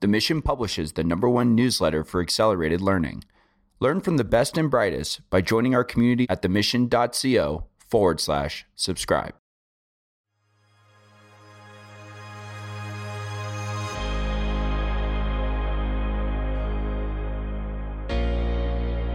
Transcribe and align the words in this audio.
The 0.00 0.08
Mission 0.08 0.40
publishes 0.40 0.92
the 0.92 1.04
number 1.04 1.28
one 1.28 1.54
newsletter 1.54 2.04
for 2.04 2.22
accelerated 2.22 2.80
learning. 2.80 3.22
Learn 3.80 4.00
from 4.00 4.16
the 4.16 4.24
best 4.24 4.56
and 4.56 4.70
brightest 4.70 5.20
by 5.28 5.42
joining 5.42 5.74
our 5.74 5.84
community 5.84 6.26
at 6.30 6.40
themission.co 6.40 7.64
forward 7.86 8.18
slash 8.18 8.64
subscribe. 8.74 9.34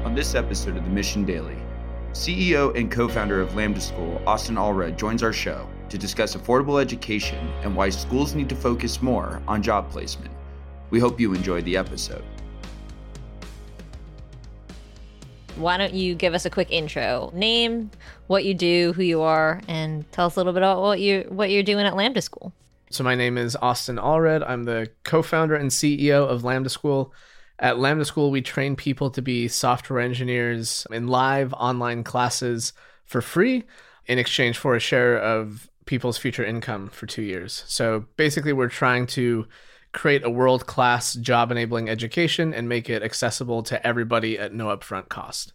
On 0.05 0.13
this 0.13 0.35
episode 0.35 0.77
of 0.77 0.83
the 0.83 0.91
Mission 0.91 1.25
Daily, 1.25 1.57
CEO 2.11 2.77
and 2.77 2.91
co 2.91 3.07
founder 3.07 3.41
of 3.41 3.55
Lambda 3.55 3.81
School, 3.81 4.21
Austen 4.27 4.55
Allred, 4.55 4.97
joins 4.97 5.23
our 5.23 5.33
show 5.33 5.67
to 5.89 5.97
discuss 5.97 6.35
affordable 6.35 6.79
education 6.79 7.39
and 7.63 7.75
why 7.75 7.89
schools 7.89 8.35
need 8.35 8.49
to 8.49 8.55
focus 8.55 9.01
more 9.01 9.41
on 9.47 9.63
job 9.63 9.89
placement. 9.89 10.34
We 10.89 10.99
hope 10.99 11.19
you 11.19 11.33
enjoyed 11.33 11.65
the 11.65 11.77
episode. 11.77 12.23
Why 15.55 15.77
don't 15.77 15.93
you 15.93 16.15
give 16.15 16.33
us 16.33 16.45
a 16.45 16.49
quick 16.49 16.69
intro? 16.69 17.31
Name, 17.33 17.89
what 18.27 18.43
you 18.43 18.53
do, 18.53 18.91
who 18.93 19.03
you 19.03 19.21
are, 19.21 19.61
and 19.67 20.09
tell 20.11 20.27
us 20.27 20.35
a 20.35 20.39
little 20.39 20.51
bit 20.51 20.59
about 20.59 20.81
what 20.81 20.99
you 20.99 21.25
what 21.29 21.49
you're 21.49 21.63
doing 21.63 21.85
at 21.85 21.95
Lambda 21.95 22.21
School. 22.21 22.53
So 22.91 23.03
my 23.03 23.15
name 23.15 23.37
is 23.37 23.55
Austen 23.61 23.97
Allred. 23.97 24.47
I'm 24.47 24.63
the 24.63 24.91
co-founder 25.03 25.55
and 25.55 25.71
CEO 25.71 26.27
of 26.27 26.43
Lambda 26.43 26.69
School. 26.69 27.13
At 27.57 27.79
Lambda 27.79 28.03
School, 28.03 28.31
we 28.31 28.41
train 28.41 28.75
people 28.75 29.09
to 29.11 29.21
be 29.21 29.47
software 29.47 30.01
engineers 30.01 30.85
in 30.91 31.07
live 31.07 31.53
online 31.53 32.03
classes 32.03 32.73
for 33.05 33.21
free 33.21 33.63
in 34.07 34.19
exchange 34.19 34.57
for 34.57 34.75
a 34.75 34.79
share 34.79 35.17
of 35.17 35.69
people's 35.85 36.17
future 36.17 36.43
income 36.43 36.89
for 36.89 37.05
two 37.05 37.21
years. 37.21 37.63
So 37.65 38.05
basically, 38.17 38.51
we're 38.51 38.67
trying 38.67 39.07
to 39.07 39.47
create 39.95 40.23
a 40.23 40.29
world 40.29 40.67
class 40.67 41.13
job 41.13 41.51
enabling 41.51 41.89
education 41.89 42.53
and 42.53 42.69
make 42.69 42.89
it 42.89 43.01
accessible 43.01 43.63
to 43.63 43.87
everybody 43.87 44.37
at 44.37 44.53
no 44.53 44.67
upfront 44.67 45.09
cost. 45.09 45.53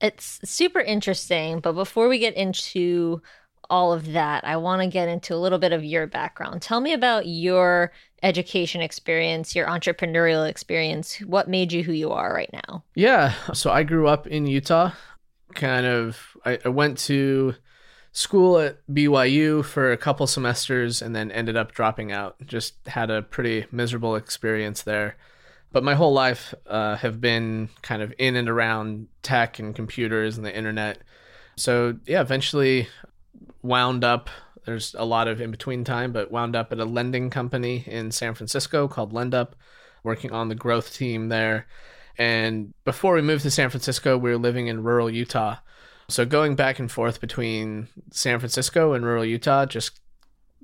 It's 0.00 0.40
super 0.44 0.80
interesting, 0.80 1.60
but 1.60 1.72
before 1.72 2.08
we 2.08 2.18
get 2.18 2.34
into 2.34 3.22
all 3.70 3.92
of 3.92 4.12
that, 4.12 4.44
I 4.44 4.56
want 4.56 4.82
to 4.82 4.88
get 4.88 5.08
into 5.08 5.34
a 5.34 5.36
little 5.36 5.58
bit 5.58 5.72
of 5.72 5.84
your 5.84 6.06
background. 6.06 6.60
Tell 6.60 6.80
me 6.80 6.92
about 6.92 7.26
your 7.26 7.92
education 8.22 8.80
experience, 8.80 9.54
your 9.54 9.66
entrepreneurial 9.66 10.48
experience. 10.48 11.18
What 11.20 11.48
made 11.48 11.72
you 11.72 11.84
who 11.84 11.92
you 11.92 12.10
are 12.10 12.32
right 12.32 12.50
now? 12.52 12.82
Yeah. 12.94 13.32
So 13.52 13.70
I 13.70 13.84
grew 13.84 14.08
up 14.08 14.26
in 14.26 14.46
Utah. 14.46 14.92
Kind 15.54 15.86
of, 15.86 16.18
I, 16.44 16.58
I 16.64 16.68
went 16.68 16.98
to 16.98 17.54
school 18.12 18.58
at 18.58 18.78
BYU 18.88 19.64
for 19.64 19.92
a 19.92 19.96
couple 19.96 20.26
semesters 20.26 21.02
and 21.02 21.14
then 21.14 21.30
ended 21.30 21.56
up 21.56 21.72
dropping 21.72 22.12
out. 22.12 22.36
Just 22.44 22.74
had 22.86 23.10
a 23.10 23.22
pretty 23.22 23.66
miserable 23.70 24.16
experience 24.16 24.82
there. 24.82 25.16
But 25.70 25.84
my 25.84 25.94
whole 25.94 26.12
life 26.12 26.54
uh, 26.66 26.96
have 26.96 27.20
been 27.20 27.68
kind 27.82 28.02
of 28.02 28.12
in 28.18 28.36
and 28.36 28.48
around 28.48 29.08
tech 29.22 29.58
and 29.58 29.74
computers 29.74 30.36
and 30.36 30.46
the 30.46 30.56
internet. 30.56 30.98
So 31.56 31.98
yeah, 32.06 32.20
eventually 32.20 32.88
wound 33.62 34.04
up. 34.04 34.30
There's 34.64 34.94
a 34.98 35.04
lot 35.04 35.28
of 35.28 35.40
in 35.40 35.50
between 35.50 35.84
time, 35.84 36.12
but 36.12 36.30
wound 36.30 36.56
up 36.56 36.72
at 36.72 36.80
a 36.80 36.84
lending 36.84 37.30
company 37.30 37.84
in 37.86 38.10
San 38.10 38.34
Francisco 38.34 38.88
called 38.88 39.12
LendUp, 39.12 39.52
working 40.02 40.32
on 40.32 40.48
the 40.48 40.54
growth 40.54 40.94
team 40.94 41.28
there. 41.28 41.66
And 42.16 42.74
before 42.84 43.14
we 43.14 43.22
moved 43.22 43.42
to 43.42 43.50
San 43.50 43.70
Francisco, 43.70 44.18
we 44.18 44.30
were 44.30 44.38
living 44.38 44.66
in 44.66 44.82
rural 44.82 45.08
Utah. 45.08 45.56
So 46.10 46.24
going 46.24 46.56
back 46.56 46.78
and 46.78 46.90
forth 46.90 47.20
between 47.20 47.88
San 48.10 48.38
Francisco 48.38 48.94
and 48.94 49.04
rural 49.04 49.24
Utah 49.24 49.66
just 49.66 50.00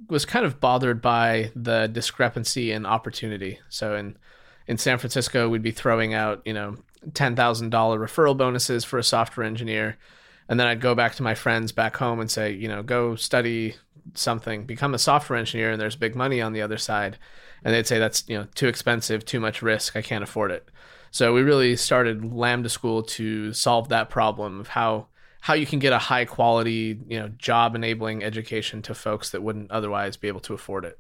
was 0.08 0.24
kind 0.24 0.44
of 0.44 0.58
bothered 0.58 1.00
by 1.00 1.52
the 1.54 1.86
discrepancy 1.86 2.72
in 2.72 2.86
opportunity. 2.86 3.58
So 3.68 3.94
in 3.94 4.16
in 4.66 4.78
San 4.78 4.96
Francisco, 4.96 5.48
we'd 5.48 5.62
be 5.62 5.70
throwing 5.70 6.14
out, 6.14 6.40
you 6.46 6.54
know, 6.54 6.76
ten 7.12 7.36
thousand 7.36 7.70
dollar 7.70 7.98
referral 7.98 8.36
bonuses 8.36 8.84
for 8.84 8.98
a 8.98 9.04
software 9.04 9.46
engineer, 9.46 9.98
and 10.48 10.58
then 10.58 10.66
I'd 10.66 10.80
go 10.80 10.94
back 10.94 11.14
to 11.16 11.22
my 11.22 11.34
friends 11.34 11.72
back 11.72 11.96
home 11.96 12.20
and 12.20 12.30
say, 12.30 12.52
you 12.52 12.68
know, 12.68 12.82
go 12.82 13.14
study 13.14 13.74
something, 14.14 14.64
become 14.64 14.94
a 14.94 14.98
software 14.98 15.38
engineer, 15.38 15.72
and 15.72 15.80
there's 15.80 15.96
big 15.96 16.14
money 16.14 16.40
on 16.40 16.54
the 16.54 16.62
other 16.62 16.78
side, 16.78 17.18
and 17.62 17.74
they'd 17.74 17.86
say 17.86 17.98
that's 17.98 18.26
you 18.28 18.38
know 18.38 18.46
too 18.54 18.68
expensive, 18.68 19.26
too 19.26 19.40
much 19.40 19.60
risk, 19.60 19.94
I 19.94 20.02
can't 20.02 20.24
afford 20.24 20.50
it. 20.50 20.70
So 21.10 21.34
we 21.34 21.42
really 21.42 21.76
started 21.76 22.34
Lambda 22.34 22.70
School 22.70 23.02
to 23.02 23.52
solve 23.52 23.90
that 23.90 24.08
problem 24.08 24.58
of 24.58 24.68
how 24.68 25.08
how 25.44 25.52
you 25.52 25.66
can 25.66 25.78
get 25.78 25.92
a 25.92 25.98
high 25.98 26.24
quality, 26.24 26.98
you 27.06 27.20
know, 27.20 27.28
job 27.28 27.74
enabling 27.74 28.24
education 28.24 28.80
to 28.80 28.94
folks 28.94 29.28
that 29.28 29.42
wouldn't 29.42 29.70
otherwise 29.70 30.16
be 30.16 30.26
able 30.26 30.40
to 30.40 30.54
afford 30.54 30.86
it. 30.86 30.98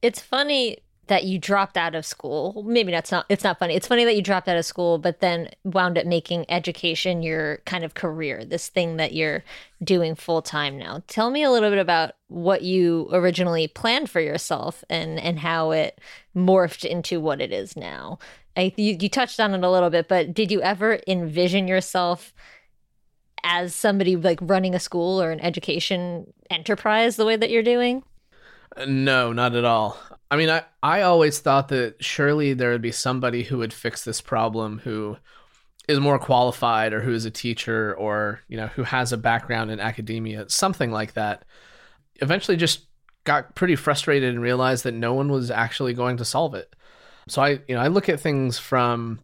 It's 0.00 0.22
funny 0.22 0.78
that 1.08 1.24
you 1.24 1.38
dropped 1.38 1.76
out 1.76 1.94
of 1.94 2.06
school. 2.06 2.64
Maybe 2.66 2.90
that's 2.90 3.12
not 3.12 3.26
it's 3.28 3.44
not 3.44 3.58
funny. 3.58 3.74
It's 3.74 3.86
funny 3.86 4.06
that 4.06 4.16
you 4.16 4.22
dropped 4.22 4.48
out 4.48 4.56
of 4.56 4.64
school 4.64 4.96
but 4.96 5.20
then 5.20 5.50
wound 5.64 5.98
up 5.98 6.06
making 6.06 6.46
education 6.48 7.22
your 7.22 7.58
kind 7.66 7.84
of 7.84 7.92
career, 7.92 8.42
this 8.42 8.68
thing 8.68 8.96
that 8.96 9.12
you're 9.12 9.44
doing 9.82 10.14
full 10.14 10.40
time 10.40 10.78
now. 10.78 11.02
Tell 11.06 11.28
me 11.28 11.42
a 11.42 11.50
little 11.50 11.68
bit 11.68 11.78
about 11.78 12.12
what 12.28 12.62
you 12.62 13.10
originally 13.12 13.68
planned 13.68 14.08
for 14.08 14.22
yourself 14.22 14.82
and 14.88 15.20
and 15.20 15.40
how 15.40 15.72
it 15.72 16.00
morphed 16.34 16.86
into 16.86 17.20
what 17.20 17.42
it 17.42 17.52
is 17.52 17.76
now. 17.76 18.18
I 18.56 18.72
you, 18.78 18.96
you 18.98 19.10
touched 19.10 19.38
on 19.40 19.52
it 19.52 19.62
a 19.62 19.70
little 19.70 19.90
bit, 19.90 20.08
but 20.08 20.32
did 20.32 20.50
you 20.50 20.62
ever 20.62 21.00
envision 21.06 21.68
yourself 21.68 22.32
as 23.44 23.74
somebody 23.74 24.16
like 24.16 24.38
running 24.42 24.74
a 24.74 24.80
school 24.80 25.22
or 25.22 25.30
an 25.30 25.40
education 25.40 26.32
enterprise 26.50 27.16
the 27.16 27.26
way 27.26 27.36
that 27.36 27.50
you're 27.50 27.62
doing? 27.62 28.02
No, 28.86 29.32
not 29.32 29.54
at 29.54 29.64
all. 29.64 29.98
I 30.30 30.36
mean, 30.36 30.50
I, 30.50 30.64
I 30.82 31.02
always 31.02 31.38
thought 31.38 31.68
that 31.68 32.02
surely 32.02 32.54
there 32.54 32.72
would 32.72 32.82
be 32.82 32.90
somebody 32.90 33.44
who 33.44 33.58
would 33.58 33.72
fix 33.72 34.02
this 34.04 34.20
problem 34.20 34.80
who 34.80 35.16
is 35.86 36.00
more 36.00 36.18
qualified 36.18 36.92
or 36.92 37.00
who 37.02 37.12
is 37.12 37.24
a 37.24 37.30
teacher 37.30 37.94
or, 37.94 38.40
you 38.48 38.56
know, 38.56 38.68
who 38.68 38.82
has 38.82 39.12
a 39.12 39.18
background 39.18 39.70
in 39.70 39.78
academia, 39.78 40.48
something 40.48 40.90
like 40.90 41.12
that. 41.12 41.44
Eventually 42.16 42.56
just 42.56 42.86
got 43.24 43.54
pretty 43.54 43.76
frustrated 43.76 44.30
and 44.30 44.42
realized 44.42 44.84
that 44.84 44.94
no 44.94 45.14
one 45.14 45.30
was 45.30 45.50
actually 45.50 45.92
going 45.92 46.16
to 46.16 46.24
solve 46.24 46.54
it. 46.54 46.74
So 47.28 47.42
I, 47.42 47.60
you 47.68 47.74
know, 47.74 47.80
I 47.80 47.88
look 47.88 48.08
at 48.08 48.20
things 48.20 48.58
from 48.58 49.20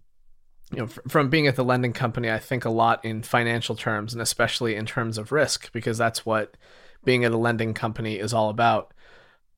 you 0.73 0.79
know, 0.79 0.87
from 0.87 1.29
being 1.29 1.47
at 1.47 1.57
the 1.57 1.65
lending 1.65 1.93
company, 1.93 2.31
I 2.31 2.39
think 2.39 2.65
a 2.65 2.71
lot 2.71 3.05
in 3.05 3.23
financial 3.23 3.75
terms 3.75 4.13
and 4.13 4.23
especially 4.23 4.77
in 4.77 4.87
terms 4.87 5.19
of 5.19 5.33
risk 5.33 5.73
because 5.73 5.99
that's 5.99 6.25
what 6.25 6.57
being 7.05 7.25
at 7.25 7.33
a 7.33 7.39
lending 7.39 7.75
company 7.75 8.19
is 8.19 8.33
all 8.33 8.51
about. 8.51 8.93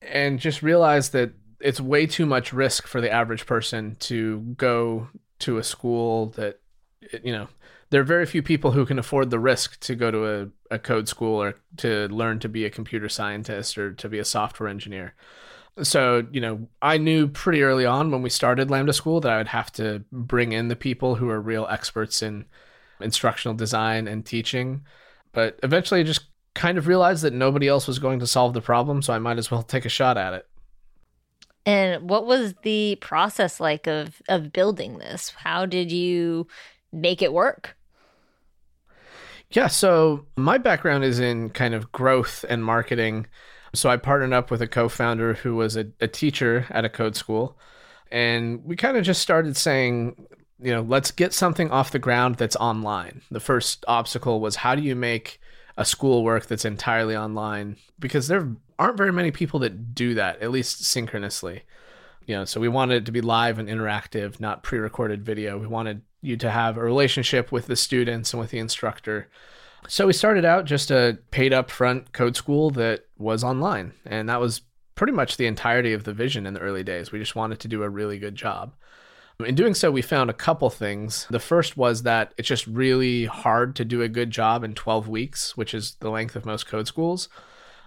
And 0.01 0.39
just 0.39 0.63
realize 0.63 1.09
that 1.09 1.33
it's 1.59 1.79
way 1.79 2.05
too 2.05 2.25
much 2.25 2.51
risk 2.51 2.87
for 2.87 2.99
the 2.99 3.11
average 3.11 3.45
person 3.45 3.95
to 4.01 4.39
go 4.57 5.07
to 5.39 5.57
a 5.57 5.63
school 5.63 6.27
that, 6.35 6.59
you 7.23 7.31
know, 7.31 7.47
there 7.89 8.01
are 8.01 8.05
very 8.05 8.25
few 8.25 8.41
people 8.41 8.71
who 8.71 8.85
can 8.85 8.97
afford 8.97 9.29
the 9.29 9.39
risk 9.39 9.79
to 9.81 9.93
go 9.93 10.09
to 10.09 10.25
a, 10.25 10.75
a 10.75 10.79
code 10.79 11.07
school 11.07 11.41
or 11.41 11.55
to 11.77 12.07
learn 12.07 12.39
to 12.39 12.49
be 12.49 12.65
a 12.65 12.69
computer 12.69 13.07
scientist 13.07 13.77
or 13.77 13.93
to 13.93 14.09
be 14.09 14.17
a 14.17 14.25
software 14.25 14.67
engineer. 14.67 15.13
So, 15.81 16.27
you 16.31 16.39
know, 16.39 16.67
I 16.81 16.97
knew 16.97 17.27
pretty 17.27 17.63
early 17.63 17.85
on 17.85 18.11
when 18.11 18.21
we 18.21 18.29
started 18.29 18.69
Lambda 18.69 18.93
School 18.93 19.19
that 19.21 19.31
I 19.31 19.37
would 19.37 19.47
have 19.47 19.71
to 19.73 20.03
bring 20.11 20.51
in 20.51 20.67
the 20.67 20.75
people 20.75 21.15
who 21.15 21.29
are 21.29 21.41
real 21.41 21.65
experts 21.67 22.21
in 22.21 22.45
instructional 23.01 23.55
design 23.55 24.07
and 24.07 24.23
teaching. 24.25 24.85
But 25.31 25.59
eventually 25.63 26.01
I 26.01 26.03
just 26.03 26.25
kind 26.53 26.77
of 26.77 26.87
realized 26.87 27.23
that 27.23 27.33
nobody 27.33 27.67
else 27.67 27.87
was 27.87 27.97
going 27.97 28.19
to 28.19 28.27
solve 28.27 28.53
the 28.53 28.61
problem, 28.61 29.01
so 29.01 29.13
I 29.13 29.19
might 29.19 29.39
as 29.39 29.49
well 29.49 29.63
take 29.63 29.85
a 29.85 29.89
shot 29.89 30.17
at 30.17 30.33
it. 30.33 30.47
And 31.65 32.09
what 32.09 32.25
was 32.25 32.53
the 32.63 32.97
process 32.99 33.59
like 33.59 33.87
of 33.87 34.21
of 34.27 34.51
building 34.51 34.97
this? 34.97 35.29
How 35.29 35.65
did 35.65 35.91
you 35.91 36.47
make 36.91 37.21
it 37.21 37.31
work? 37.31 37.77
Yeah, 39.49 39.67
so 39.67 40.25
my 40.35 40.57
background 40.57 41.03
is 41.03 41.19
in 41.19 41.51
kind 41.51 41.73
of 41.73 41.91
growth 41.91 42.43
and 42.49 42.65
marketing. 42.65 43.27
So 43.73 43.89
I 43.89 43.97
partnered 43.97 44.33
up 44.33 44.51
with 44.51 44.61
a 44.61 44.67
co-founder 44.67 45.35
who 45.35 45.55
was 45.55 45.75
a, 45.75 45.87
a 45.99 46.07
teacher 46.07 46.67
at 46.69 46.85
a 46.85 46.89
code 46.89 47.15
school, 47.15 47.57
and 48.11 48.63
we 48.63 48.75
kind 48.75 48.97
of 48.97 49.03
just 49.03 49.21
started 49.21 49.57
saying, 49.57 50.27
you 50.59 50.71
know, 50.71 50.81
let's 50.81 51.11
get 51.11 51.33
something 51.33 51.71
off 51.71 51.91
the 51.91 51.99
ground 51.99 52.35
that's 52.35 52.55
online. 52.55 53.21
The 53.31 53.39
first 53.39 53.83
obstacle 53.87 54.39
was 54.39 54.57
how 54.57 54.75
do 54.75 54.83
you 54.83 54.95
make 54.95 55.41
a 55.75 55.85
school 55.85 56.23
work 56.23 56.45
that's 56.45 56.65
entirely 56.65 57.17
online 57.17 57.77
because 57.99 58.27
there 58.27 58.55
aren't 58.77 58.97
very 58.97 59.11
many 59.11 59.31
people 59.31 59.59
that 59.61 59.95
do 59.95 60.13
that, 60.13 60.41
at 60.41 60.51
least 60.51 60.83
synchronously. 60.83 61.63
You 62.25 62.37
know, 62.37 62.45
so 62.45 62.61
we 62.61 62.69
wanted 62.69 62.97
it 62.97 63.05
to 63.07 63.11
be 63.11 63.21
live 63.21 63.59
and 63.59 63.67
interactive, 63.67 64.39
not 64.39 64.63
pre-recorded 64.63 65.25
video. 65.25 65.57
We 65.57 65.67
wanted 65.67 66.01
you 66.21 66.37
to 66.37 66.49
have 66.49 66.77
a 66.77 66.83
relationship 66.83 67.51
with 67.51 67.67
the 67.67 67.75
students 67.75 68.33
and 68.33 68.39
with 68.39 68.51
the 68.51 68.59
instructor 68.59 69.29
so 69.87 70.07
we 70.07 70.13
started 70.13 70.45
out 70.45 70.65
just 70.65 70.91
a 70.91 71.17
paid 71.31 71.51
upfront 71.51 72.11
code 72.11 72.35
school 72.35 72.69
that 72.71 73.05
was 73.17 73.43
online, 73.43 73.93
and 74.05 74.29
that 74.29 74.39
was 74.39 74.61
pretty 74.95 75.13
much 75.13 75.37
the 75.37 75.47
entirety 75.47 75.93
of 75.93 76.03
the 76.03 76.13
vision 76.13 76.45
in 76.45 76.53
the 76.53 76.59
early 76.59 76.83
days. 76.83 77.11
We 77.11 77.19
just 77.19 77.35
wanted 77.35 77.59
to 77.61 77.67
do 77.67 77.83
a 77.83 77.89
really 77.89 78.19
good 78.19 78.35
job. 78.35 78.73
In 79.39 79.55
doing 79.55 79.73
so, 79.73 79.89
we 79.91 80.01
found 80.01 80.29
a 80.29 80.33
couple 80.33 80.69
things. 80.69 81.25
The 81.29 81.39
first 81.39 81.75
was 81.75 82.03
that 82.03 82.33
it's 82.37 82.47
just 82.47 82.67
really 82.67 83.25
hard 83.25 83.75
to 83.77 83.85
do 83.85 84.01
a 84.01 84.07
good 84.07 84.29
job 84.29 84.63
in 84.63 84.75
12 84.75 85.07
weeks, 85.07 85.57
which 85.57 85.73
is 85.73 85.95
the 85.99 86.11
length 86.11 86.35
of 86.35 86.45
most 86.45 86.67
code 86.67 86.87
schools. 86.87 87.29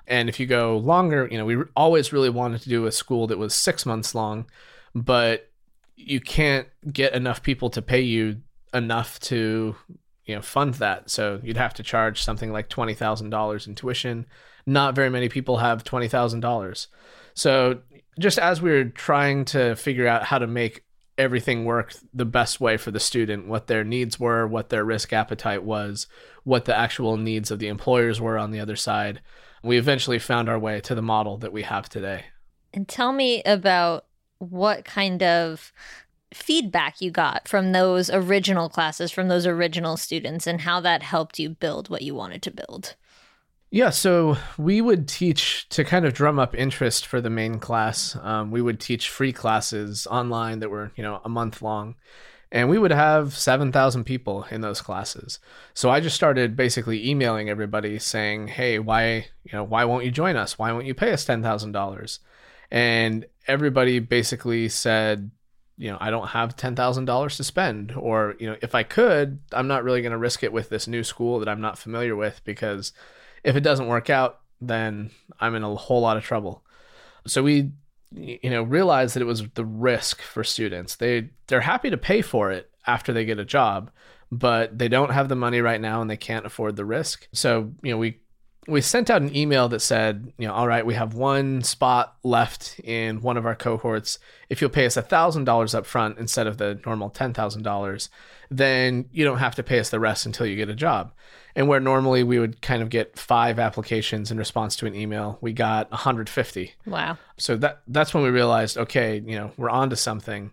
And 0.08 0.28
if 0.28 0.40
you 0.40 0.46
go 0.46 0.76
longer, 0.76 1.28
you 1.30 1.38
know, 1.38 1.44
we 1.44 1.56
always 1.76 2.12
really 2.12 2.30
wanted 2.30 2.62
to 2.62 2.68
do 2.68 2.86
a 2.86 2.92
school 2.92 3.26
that 3.28 3.38
was 3.38 3.54
six 3.54 3.86
months 3.86 4.14
long, 4.14 4.46
but 4.94 5.50
you 5.94 6.20
can't 6.20 6.68
get 6.92 7.14
enough 7.14 7.42
people 7.42 7.70
to 7.70 7.82
pay 7.82 8.00
you 8.00 8.42
enough 8.74 9.18
to 9.20 9.76
you 10.26 10.34
know 10.34 10.42
fund 10.42 10.74
that. 10.74 11.10
So 11.10 11.40
you'd 11.42 11.56
have 11.56 11.74
to 11.74 11.82
charge 11.82 12.22
something 12.22 12.52
like 12.52 12.68
$20000 12.68 13.66
in 13.66 13.74
tuition. 13.74 14.26
Not 14.66 14.94
very 14.94 15.10
many 15.10 15.28
people 15.28 15.58
have 15.58 15.84
$20000 15.84 16.86
so 17.34 17.80
just 18.18 18.38
as 18.38 18.62
we 18.62 18.70
were 18.70 18.84
trying 18.84 19.44
to 19.44 19.76
figure 19.76 20.08
out 20.08 20.24
how 20.24 20.38
to 20.38 20.46
make 20.46 20.82
everything 21.18 21.64
work 21.64 21.94
the 22.12 22.24
best 22.24 22.60
way 22.60 22.76
for 22.76 22.90
the 22.90 22.98
student 22.98 23.46
what 23.46 23.68
their 23.68 23.84
needs 23.84 24.18
were 24.18 24.46
what 24.46 24.70
their 24.70 24.84
risk 24.84 25.12
appetite 25.12 25.62
was 25.62 26.06
what 26.44 26.64
the 26.64 26.76
actual 26.76 27.16
needs 27.16 27.50
of 27.50 27.58
the 27.58 27.68
employers 27.68 28.20
were 28.20 28.36
on 28.36 28.50
the 28.50 28.60
other 28.60 28.76
side 28.76 29.20
we 29.66 29.78
eventually 29.78 30.18
found 30.18 30.48
our 30.48 30.58
way 30.58 30.80
to 30.80 30.94
the 30.94 31.02
model 31.02 31.38
that 31.38 31.52
we 31.52 31.62
have 31.62 31.88
today. 31.88 32.26
And 32.72 32.86
tell 32.86 33.12
me 33.12 33.42
about 33.42 34.06
what 34.38 34.84
kind 34.84 35.22
of 35.22 35.72
feedback 36.34 37.00
you 37.00 37.10
got 37.10 37.48
from 37.48 37.72
those 37.72 38.10
original 38.10 38.68
classes, 38.68 39.10
from 39.10 39.28
those 39.28 39.46
original 39.46 39.96
students, 39.96 40.46
and 40.46 40.62
how 40.62 40.80
that 40.80 41.02
helped 41.02 41.38
you 41.38 41.50
build 41.50 41.88
what 41.88 42.02
you 42.02 42.14
wanted 42.14 42.42
to 42.42 42.50
build. 42.50 42.94
Yeah, 43.70 43.90
so 43.90 44.36
we 44.56 44.80
would 44.80 45.08
teach 45.08 45.68
to 45.70 45.84
kind 45.84 46.04
of 46.04 46.14
drum 46.14 46.38
up 46.38 46.54
interest 46.54 47.04
for 47.06 47.20
the 47.20 47.30
main 47.30 47.58
class. 47.58 48.16
Um, 48.22 48.50
we 48.50 48.62
would 48.62 48.78
teach 48.78 49.10
free 49.10 49.32
classes 49.32 50.06
online 50.06 50.60
that 50.60 50.70
were, 50.70 50.92
you 50.96 51.02
know, 51.02 51.20
a 51.24 51.28
month 51.28 51.62
long, 51.62 51.96
and 52.52 52.68
we 52.68 52.78
would 52.78 52.92
have 52.92 53.36
7,000 53.36 54.04
people 54.04 54.46
in 54.50 54.60
those 54.60 54.80
classes. 54.80 55.40
So 55.74 55.90
I 55.90 56.00
just 56.00 56.14
started 56.14 56.54
basically 56.56 57.08
emailing 57.08 57.50
everybody 57.50 57.98
saying, 57.98 58.48
"Hey, 58.48 58.78
why, 58.78 59.26
you 59.42 59.52
know, 59.52 59.64
why 59.64 59.84
won't 59.84 60.04
you 60.04 60.12
join 60.12 60.36
us? 60.36 60.58
Why 60.58 60.70
won't 60.72 60.86
you 60.86 60.94
pay 60.94 61.12
us 61.12 61.24
$10,000?" 61.24 62.20
And 62.70 63.26
everybody 63.48 63.98
basically 63.98 64.68
said, 64.68 65.30
you 65.78 65.90
know, 65.90 65.98
I 66.00 66.10
don't 66.10 66.28
have 66.28 66.56
$10,000 66.56 67.36
to 67.36 67.44
spend. 67.44 67.92
Or, 67.96 68.34
you 68.38 68.48
know, 68.48 68.56
if 68.62 68.74
I 68.74 68.82
could, 68.82 69.40
I'm 69.52 69.68
not 69.68 69.84
really 69.84 70.02
going 70.02 70.12
to 70.12 70.18
risk 70.18 70.42
it 70.42 70.52
with 70.52 70.68
this 70.68 70.88
new 70.88 71.04
school 71.04 71.38
that 71.40 71.48
I'm 71.48 71.60
not 71.60 71.78
familiar 71.78 72.16
with 72.16 72.40
because 72.44 72.92
if 73.44 73.56
it 73.56 73.60
doesn't 73.60 73.86
work 73.86 74.08
out, 74.08 74.40
then 74.60 75.10
I'm 75.38 75.54
in 75.54 75.62
a 75.62 75.74
whole 75.74 76.00
lot 76.00 76.16
of 76.16 76.24
trouble. 76.24 76.64
So 77.26 77.42
we, 77.42 77.72
you 78.10 78.50
know, 78.50 78.62
realized 78.62 79.14
that 79.14 79.22
it 79.22 79.26
was 79.26 79.46
the 79.50 79.64
risk 79.64 80.22
for 80.22 80.44
students. 80.44 80.96
They, 80.96 81.30
they're 81.48 81.60
happy 81.60 81.90
to 81.90 81.98
pay 81.98 82.22
for 82.22 82.50
it 82.50 82.70
after 82.86 83.12
they 83.12 83.24
get 83.24 83.38
a 83.38 83.44
job, 83.44 83.90
but 84.32 84.78
they 84.78 84.88
don't 84.88 85.10
have 85.10 85.28
the 85.28 85.36
money 85.36 85.60
right 85.60 85.80
now 85.80 86.00
and 86.00 86.08
they 86.08 86.16
can't 86.16 86.46
afford 86.46 86.76
the 86.76 86.84
risk. 86.84 87.28
So, 87.32 87.72
you 87.82 87.90
know, 87.90 87.98
we 87.98 88.20
we 88.68 88.80
sent 88.80 89.10
out 89.10 89.22
an 89.22 89.34
email 89.34 89.68
that 89.68 89.80
said, 89.80 90.32
you 90.38 90.46
know, 90.46 90.52
all 90.52 90.66
right, 90.66 90.84
we 90.84 90.94
have 90.94 91.14
one 91.14 91.62
spot 91.62 92.16
left 92.24 92.80
in 92.82 93.20
one 93.22 93.36
of 93.36 93.46
our 93.46 93.54
cohorts. 93.54 94.18
If 94.48 94.60
you'll 94.60 94.70
pay 94.70 94.86
us 94.86 94.96
$1,000 94.96 95.74
up 95.74 95.86
front 95.86 96.18
instead 96.18 96.46
of 96.46 96.58
the 96.58 96.80
normal 96.84 97.10
$10,000, 97.10 98.08
then 98.50 99.08
you 99.12 99.24
don't 99.24 99.38
have 99.38 99.54
to 99.56 99.62
pay 99.62 99.78
us 99.78 99.90
the 99.90 100.00
rest 100.00 100.26
until 100.26 100.46
you 100.46 100.56
get 100.56 100.68
a 100.68 100.74
job. 100.74 101.12
And 101.54 101.68
where 101.68 101.80
normally 101.80 102.22
we 102.22 102.38
would 102.38 102.60
kind 102.60 102.82
of 102.82 102.90
get 102.90 103.18
five 103.18 103.58
applications 103.58 104.30
in 104.30 104.36
response 104.36 104.76
to 104.76 104.86
an 104.86 104.94
email, 104.94 105.38
we 105.40 105.52
got 105.52 105.90
150. 105.90 106.74
Wow. 106.86 107.18
So 107.38 107.56
that 107.56 107.80
that's 107.88 108.12
when 108.12 108.22
we 108.22 108.30
realized, 108.30 108.76
okay, 108.76 109.22
you 109.24 109.36
know, 109.36 109.52
we're 109.56 109.70
on 109.70 109.90
to 109.90 109.96
something. 109.96 110.52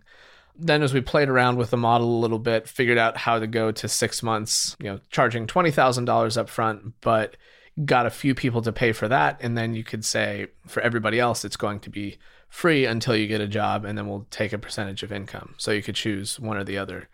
Then 0.56 0.82
as 0.82 0.94
we 0.94 1.00
played 1.00 1.28
around 1.28 1.58
with 1.58 1.70
the 1.70 1.76
model 1.76 2.06
a 2.06 2.20
little 2.20 2.38
bit, 2.38 2.68
figured 2.68 2.96
out 2.96 3.18
how 3.18 3.38
to 3.38 3.46
go 3.46 3.70
to 3.72 3.88
six 3.88 4.22
months, 4.22 4.76
you 4.78 4.86
know, 4.90 5.00
charging 5.10 5.46
$20,000 5.46 6.36
up 6.38 6.48
front, 6.48 6.94
but 7.00 7.36
got 7.84 8.06
a 8.06 8.10
few 8.10 8.34
people 8.34 8.62
to 8.62 8.72
pay 8.72 8.92
for 8.92 9.08
that 9.08 9.38
and 9.40 9.58
then 9.58 9.74
you 9.74 9.82
could 9.82 10.04
say 10.04 10.46
for 10.66 10.80
everybody 10.82 11.18
else 11.18 11.44
it's 11.44 11.56
going 11.56 11.80
to 11.80 11.90
be 11.90 12.18
free 12.48 12.86
until 12.86 13.16
you 13.16 13.26
get 13.26 13.40
a 13.40 13.48
job 13.48 13.84
and 13.84 13.98
then 13.98 14.06
we'll 14.06 14.26
take 14.30 14.52
a 14.52 14.58
percentage 14.58 15.02
of 15.02 15.10
income. 15.10 15.54
So 15.58 15.72
you 15.72 15.82
could 15.82 15.96
choose 15.96 16.38
one 16.38 16.56
or 16.56 16.62
the 16.62 16.78
other. 16.78 17.08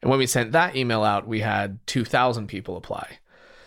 And 0.00 0.08
when 0.08 0.20
we 0.20 0.28
sent 0.28 0.52
that 0.52 0.76
email 0.76 1.02
out 1.02 1.26
we 1.26 1.40
had 1.40 1.84
2000 1.86 2.46
people 2.46 2.76
apply. 2.76 3.18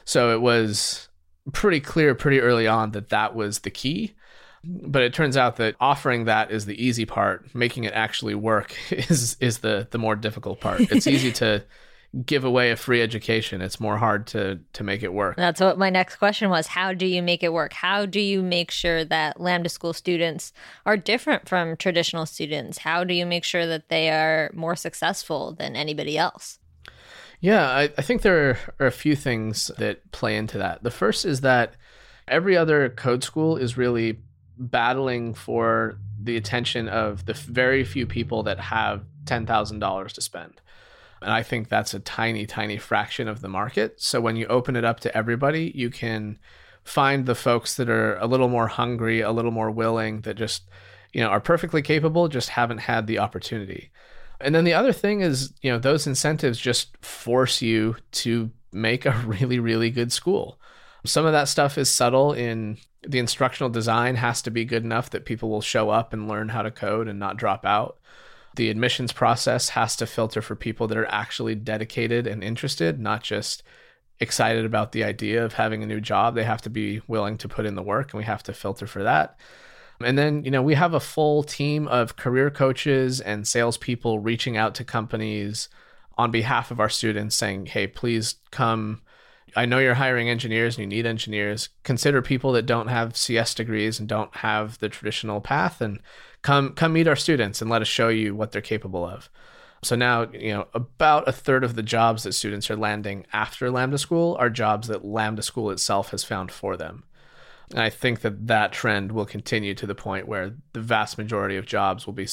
So 0.05 0.33
it 0.33 0.39
was 0.39 1.09
pretty 1.51 1.81
clear 1.81 2.15
pretty 2.15 2.39
early 2.39 2.67
on 2.67 2.91
that 2.91 3.09
that 3.09 3.35
was 3.35 3.59
the 3.59 3.69
key. 3.69 4.15
But 4.63 5.03
it 5.03 5.13
turns 5.13 5.35
out 5.35 5.57
that 5.57 5.75
offering 5.79 6.25
that 6.25 6.51
is 6.51 6.65
the 6.65 6.81
easy 6.81 7.05
part. 7.05 7.53
Making 7.53 7.85
it 7.85 7.93
actually 7.93 8.35
work 8.35 8.75
is 8.91 9.37
is 9.39 9.59
the 9.59 9.87
the 9.91 9.97
more 9.97 10.15
difficult 10.15 10.59
part. 10.59 10.81
It's 10.91 11.07
easy 11.07 11.31
to 11.33 11.63
give 12.25 12.43
away 12.43 12.71
a 12.71 12.75
free 12.75 13.01
education. 13.01 13.61
It's 13.61 13.79
more 13.79 13.97
hard 13.97 14.27
to 14.27 14.59
to 14.73 14.83
make 14.83 15.03
it 15.03 15.13
work. 15.13 15.35
That's 15.35 15.61
what 15.61 15.77
my 15.77 15.89
next 15.89 16.15
question 16.15 16.49
was. 16.49 16.67
How 16.67 16.93
do 16.93 17.05
you 17.05 17.21
make 17.21 17.43
it 17.43 17.53
work? 17.53 17.73
How 17.73 18.05
do 18.05 18.19
you 18.19 18.41
make 18.41 18.71
sure 18.71 19.05
that 19.05 19.39
Lambda 19.39 19.69
School 19.69 19.93
students 19.93 20.51
are 20.85 20.97
different 20.97 21.47
from 21.47 21.77
traditional 21.77 22.25
students? 22.25 22.79
How 22.79 23.03
do 23.03 23.13
you 23.13 23.25
make 23.25 23.43
sure 23.43 23.67
that 23.67 23.89
they 23.89 24.09
are 24.09 24.49
more 24.53 24.75
successful 24.75 25.53
than 25.53 25.75
anybody 25.75 26.17
else? 26.17 26.59
Yeah, 27.41 27.69
I, 27.69 27.83
I 27.97 28.01
think 28.01 28.21
there 28.21 28.57
are 28.79 28.87
a 28.87 28.91
few 28.91 29.15
things 29.15 29.71
that 29.77 30.11
play 30.11 30.35
into 30.35 30.57
that. 30.57 30.83
The 30.83 30.91
first 30.91 31.25
is 31.25 31.41
that 31.41 31.75
every 32.27 32.57
other 32.57 32.89
code 32.89 33.23
school 33.23 33.55
is 33.55 33.77
really 33.77 34.19
battling 34.57 35.33
for 35.33 35.97
the 36.21 36.35
attention 36.35 36.89
of 36.89 37.25
the 37.25 37.33
very 37.33 37.85
few 37.85 38.05
people 38.05 38.43
that 38.43 38.59
have 38.59 39.03
$10,000 39.23 40.11
to 40.11 40.21
spend. 40.21 40.61
And 41.21 41.31
I 41.31 41.43
think 41.43 41.67
that's 41.67 41.93
a 41.93 41.99
tiny, 41.99 42.45
tiny 42.45 42.77
fraction 42.77 43.27
of 43.27 43.41
the 43.41 43.49
market. 43.49 44.01
So 44.01 44.21
when 44.21 44.35
you 44.35 44.45
open 44.47 44.75
it 44.75 44.85
up 44.85 44.99
to 45.01 45.17
everybody, 45.17 45.71
you 45.75 45.89
can 45.89 46.39
find 46.83 47.25
the 47.25 47.35
folks 47.35 47.75
that 47.75 47.89
are 47.89 48.17
a 48.17 48.27
little 48.27 48.47
more 48.47 48.67
hungry, 48.67 49.21
a 49.21 49.31
little 49.31 49.51
more 49.51 49.69
willing, 49.69 50.21
that 50.21 50.35
just, 50.35 50.63
you 51.13 51.21
know, 51.21 51.27
are 51.27 51.41
perfectly 51.41 51.81
capable, 51.81 52.27
just 52.27 52.49
haven't 52.49 52.79
had 52.79 53.05
the 53.05 53.19
opportunity. 53.19 53.91
And 54.39 54.55
then 54.55 54.63
the 54.63 54.73
other 54.73 54.93
thing 54.93 55.21
is, 55.21 55.53
you 55.61 55.71
know, 55.71 55.79
those 55.79 56.07
incentives 56.07 56.57
just 56.57 56.95
force 57.05 57.61
you 57.61 57.97
to 58.11 58.51
make 58.71 59.05
a 59.05 59.11
really, 59.25 59.59
really 59.59 59.89
good 59.89 60.11
school. 60.11 60.59
Some 61.05 61.25
of 61.25 61.33
that 61.33 61.47
stuff 61.47 61.77
is 61.77 61.89
subtle 61.89 62.33
in 62.33 62.77
the 63.07 63.19
instructional 63.19 63.69
design 63.69 64.15
has 64.15 64.41
to 64.41 64.51
be 64.51 64.65
good 64.65 64.83
enough 64.83 65.09
that 65.11 65.25
people 65.25 65.49
will 65.49 65.61
show 65.61 65.89
up 65.89 66.11
and 66.11 66.27
learn 66.27 66.49
how 66.49 66.61
to 66.61 66.71
code 66.71 67.07
and 67.07 67.17
not 67.17 67.37
drop 67.37 67.65
out 67.65 67.97
the 68.55 68.69
admissions 68.69 69.11
process 69.11 69.69
has 69.69 69.95
to 69.97 70.05
filter 70.05 70.41
for 70.41 70.55
people 70.55 70.87
that 70.87 70.97
are 70.97 71.09
actually 71.11 71.55
dedicated 71.55 72.27
and 72.27 72.43
interested, 72.43 72.99
not 72.99 73.23
just 73.23 73.63
excited 74.19 74.65
about 74.65 74.91
the 74.91 75.03
idea 75.03 75.43
of 75.43 75.53
having 75.53 75.81
a 75.81 75.87
new 75.87 76.01
job. 76.01 76.35
They 76.35 76.43
have 76.43 76.61
to 76.63 76.69
be 76.69 77.01
willing 77.07 77.37
to 77.37 77.47
put 77.47 77.65
in 77.65 77.75
the 77.75 77.83
work, 77.83 78.11
and 78.11 78.17
we 78.17 78.25
have 78.25 78.43
to 78.43 78.53
filter 78.53 78.87
for 78.87 79.03
that. 79.03 79.39
And 80.01 80.17
then, 80.17 80.43
you 80.43 80.51
know, 80.51 80.61
we 80.61 80.75
have 80.75 80.93
a 80.93 80.99
full 80.99 81.43
team 81.43 81.87
of 81.87 82.15
career 82.15 82.49
coaches 82.49 83.19
and 83.19 83.47
salespeople 83.47 84.19
reaching 84.19 84.55
out 84.55 84.75
to 84.75 84.85
companies 84.85 85.67
on 86.17 86.31
behalf 86.31 86.71
of 86.71 86.79
our 86.79 86.89
students 86.89 87.35
saying, 87.35 87.67
hey, 87.67 87.87
please 87.87 88.35
come. 88.51 89.01
I 89.55 89.65
know 89.65 89.79
you're 89.79 89.95
hiring 89.95 90.29
engineers 90.29 90.77
and 90.77 90.83
you 90.83 90.87
need 90.87 91.05
engineers. 91.05 91.69
Consider 91.83 92.21
people 92.21 92.51
that 92.53 92.65
don't 92.65 92.87
have 92.87 93.17
CS 93.17 93.53
degrees 93.53 93.99
and 93.99 94.07
don't 94.07 94.33
have 94.37 94.77
the 94.79 94.89
traditional 94.89 95.41
path 95.41 95.81
and 95.81 95.99
come 96.41 96.73
come 96.73 96.93
meet 96.93 97.07
our 97.07 97.15
students 97.15 97.61
and 97.61 97.69
let 97.69 97.81
us 97.81 97.87
show 97.87 98.09
you 98.09 98.35
what 98.35 98.51
they're 98.51 98.61
capable 98.61 99.05
of. 99.05 99.29
So 99.81 99.95
now, 99.95 100.29
you 100.31 100.53
know, 100.53 100.67
about 100.73 101.27
a 101.27 101.31
third 101.31 101.63
of 101.63 101.75
the 101.75 101.83
jobs 101.83 102.23
that 102.23 102.33
students 102.33 102.69
are 102.69 102.75
landing 102.75 103.25
after 103.31 103.71
Lambda 103.71 103.97
School 103.97 104.35
are 104.39 104.49
jobs 104.49 104.89
that 104.89 105.05
Lambda 105.05 105.41
School 105.41 105.71
itself 105.71 106.11
has 106.11 106.23
found 106.23 106.51
for 106.51 106.75
them. 106.75 107.03
And 107.71 107.79
I 107.79 107.89
think 107.89 108.21
that 108.21 108.47
that 108.47 108.73
trend 108.73 109.11
will 109.11 109.25
continue 109.25 109.73
to 109.75 109.85
the 109.85 109.95
point 109.95 110.27
where 110.27 110.55
the 110.73 110.81
vast 110.81 111.17
majority 111.17 111.55
of 111.55 111.65
jobs 111.65 112.05
will 112.05 112.13
be, 112.13 112.27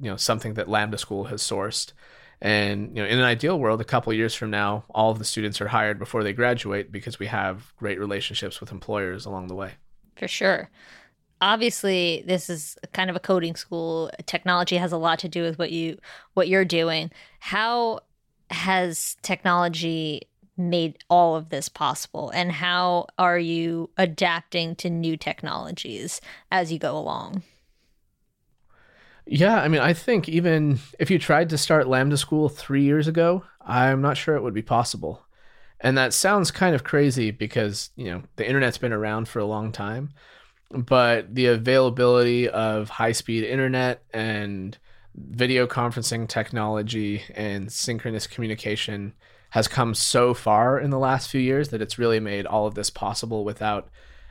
you 0.00 0.08
know, 0.08 0.16
something 0.16 0.54
that 0.54 0.68
Lambda 0.68 0.96
School 0.96 1.24
has 1.24 1.42
sourced. 1.42 1.92
And 2.40 2.96
you 2.96 3.02
know, 3.02 3.08
in 3.08 3.18
an 3.18 3.24
ideal 3.24 3.58
world, 3.58 3.80
a 3.80 3.84
couple 3.84 4.12
years 4.12 4.34
from 4.34 4.50
now, 4.50 4.84
all 4.90 5.10
of 5.10 5.18
the 5.18 5.24
students 5.24 5.60
are 5.60 5.68
hired 5.68 5.98
before 5.98 6.22
they 6.22 6.32
graduate 6.32 6.90
because 6.90 7.18
we 7.18 7.26
have 7.26 7.74
great 7.76 7.98
relationships 7.98 8.60
with 8.60 8.72
employers 8.72 9.26
along 9.26 9.48
the 9.48 9.56
way. 9.56 9.72
For 10.16 10.28
sure 10.28 10.70
obviously 11.40 12.24
this 12.26 12.50
is 12.50 12.76
kind 12.92 13.10
of 13.10 13.16
a 13.16 13.20
coding 13.20 13.56
school. 13.56 14.10
Technology 14.26 14.76
has 14.76 14.92
a 14.92 14.96
lot 14.96 15.18
to 15.20 15.28
do 15.28 15.42
with 15.42 15.58
what 15.58 15.70
you 15.70 15.98
what 16.34 16.48
you're 16.48 16.64
doing. 16.64 17.10
How 17.40 18.00
has 18.50 19.16
technology 19.22 20.22
made 20.56 20.98
all 21.08 21.36
of 21.36 21.50
this 21.50 21.68
possible? 21.68 22.30
And 22.30 22.50
how 22.50 23.06
are 23.18 23.38
you 23.38 23.90
adapting 23.96 24.74
to 24.76 24.90
new 24.90 25.16
technologies 25.16 26.20
as 26.50 26.72
you 26.72 26.78
go 26.78 26.96
along? 26.96 27.42
Yeah 29.30 29.60
i 29.60 29.68
mean 29.68 29.82
i 29.82 29.92
think 29.92 30.26
even 30.26 30.78
if 30.98 31.10
you 31.10 31.18
tried 31.18 31.50
to 31.50 31.58
start 31.58 31.86
lambda 31.86 32.16
school 32.16 32.48
three 32.48 32.82
years 32.82 33.06
ago 33.06 33.44
i'm 33.60 34.00
not 34.00 34.16
sure 34.16 34.36
it 34.36 34.42
would 34.42 34.54
be 34.54 34.62
possible. 34.62 35.22
And 35.80 35.96
that 35.96 36.12
sounds 36.12 36.50
kind 36.50 36.74
of 36.74 36.82
crazy 36.82 37.30
because 37.30 37.90
you 37.94 38.06
know 38.06 38.22
the 38.36 38.46
internet's 38.48 38.78
been 38.78 38.92
around 38.92 39.28
for 39.28 39.38
a 39.38 39.44
long 39.44 39.70
time 39.70 40.10
but 40.70 41.34
the 41.34 41.46
availability 41.46 42.48
of 42.48 42.88
high 42.88 43.12
speed 43.12 43.44
internet 43.44 44.02
and 44.12 44.76
video 45.14 45.66
conferencing 45.66 46.28
technology 46.28 47.22
and 47.34 47.72
synchronous 47.72 48.26
communication 48.26 49.14
has 49.50 49.66
come 49.66 49.94
so 49.94 50.34
far 50.34 50.78
in 50.78 50.90
the 50.90 50.98
last 50.98 51.30
few 51.30 51.40
years 51.40 51.70
that 51.70 51.80
it's 51.80 51.98
really 51.98 52.20
made 52.20 52.46
all 52.46 52.66
of 52.66 52.74
this 52.74 52.90
possible 52.90 53.44
without 53.44 53.88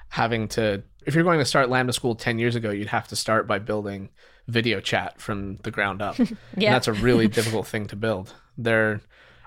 having 0.10 0.48
to 0.48 0.82
if 1.06 1.16
you're 1.16 1.24
going 1.24 1.40
to 1.40 1.46
start 1.46 1.70
lambda 1.70 1.92
school 1.92 2.16
10 2.16 2.40
years 2.40 2.56
ago 2.56 2.70
you'd 2.70 2.88
have 2.88 3.08
to 3.08 3.16
start 3.16 3.48
by 3.48 3.60
building 3.60 4.10
video 4.48 4.80
chat 4.80 5.20
from 5.20 5.58
the 5.58 5.72
ground 5.72 6.02
up. 6.02 6.18
Yeah. 6.58 6.70
And 6.70 6.76
that's 6.76 6.88
a 6.88 6.94
really 6.94 7.28
difficult 7.40 7.68
thing 7.68 7.88
to 7.88 7.96
build. 7.96 8.34
There 8.58 9.02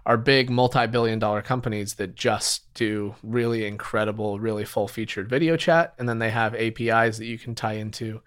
are 0.06 0.16
big 0.16 0.50
multi 0.50 0.86
billion 0.86 1.18
dollar 1.18 1.42
companies 1.42 1.94
that 1.94 2.14
just 2.14 2.72
do 2.74 3.14
really 3.22 3.66
incredible, 3.66 4.40
really 4.40 4.64
full 4.64 4.88
featured 4.88 5.28
video 5.28 5.56
chat. 5.56 5.94
And 5.98 6.08
then 6.08 6.18
they 6.18 6.30
have 6.30 6.54
APIs 6.54 7.18
that 7.18 7.26
you 7.26 7.38
can 7.38 7.54
tie 7.54 7.74
into 7.74 8.20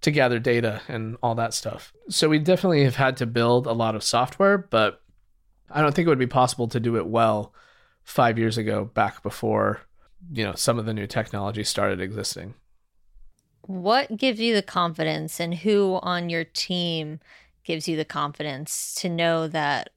to 0.00 0.10
gather 0.10 0.38
data 0.38 0.82
and 0.88 1.16
all 1.22 1.34
that 1.36 1.54
stuff. 1.54 1.92
So 2.08 2.28
we 2.28 2.38
definitely 2.38 2.84
have 2.84 2.96
had 2.96 3.16
to 3.18 3.26
build 3.26 3.66
a 3.66 3.72
lot 3.72 3.94
of 3.94 4.02
software, 4.02 4.58
but 4.58 5.00
I 5.70 5.80
don't 5.80 5.94
think 5.94 6.06
it 6.06 6.10
would 6.10 6.18
be 6.18 6.26
possible 6.26 6.68
to 6.68 6.80
do 6.80 6.96
it 6.96 7.06
well 7.06 7.54
five 8.02 8.38
years 8.38 8.58
ago, 8.58 8.84
back 8.84 9.22
before 9.22 9.80
you 10.32 10.44
know 10.44 10.54
some 10.54 10.78
of 10.78 10.86
the 10.86 10.94
new 10.94 11.06
technology 11.06 11.64
started 11.64 12.00
existing. 12.00 12.54
What 13.62 14.16
gives 14.16 14.40
you 14.40 14.54
the 14.54 14.62
confidence, 14.62 15.40
and 15.40 15.54
who 15.54 15.98
on 16.02 16.28
your 16.28 16.44
team 16.44 17.20
gives 17.64 17.88
you 17.88 17.96
the 17.96 18.04
confidence 18.04 18.94
to 18.96 19.08
know 19.08 19.48
that 19.48 19.90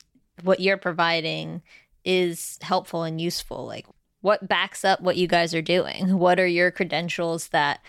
what 0.43 0.59
you're 0.59 0.77
providing 0.77 1.61
is 2.05 2.57
helpful 2.61 3.03
and 3.03 3.19
useful? 3.19 3.65
Like, 3.65 3.85
what 4.21 4.47
backs 4.47 4.83
up 4.83 5.01
what 5.01 5.17
you 5.17 5.27
guys 5.27 5.53
are 5.53 5.61
doing? 5.61 6.17
What 6.17 6.39
are 6.39 6.47
your 6.47 6.71
credentials 6.71 7.49
that 7.49 7.81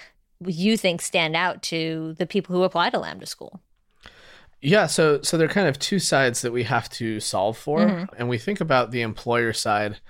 you 0.45 0.77
think 0.77 1.01
stand 1.01 1.35
out 1.35 1.63
to 1.65 2.15
the 2.19 2.27
people 2.27 2.55
who 2.55 2.63
apply 2.63 2.91
to 2.91 2.99
Lambda 2.99 3.27
School? 3.27 3.61
Yeah, 4.61 4.87
so 4.87 5.23
so 5.23 5.39
there 5.39 5.49
are 5.49 5.53
kind 5.53 5.69
of 5.69 5.79
two 5.79 5.99
sides 6.01 6.43
that 6.43 6.53
we 6.53 6.65
have 6.65 6.89
to 6.91 7.21
solve 7.21 7.57
for, 7.57 7.81
mm-hmm. 7.81 8.15
and 8.17 8.29
we 8.29 8.39
think 8.39 8.61
about 8.61 8.91
the 8.91 9.03
employer 9.03 9.53
side 9.53 10.01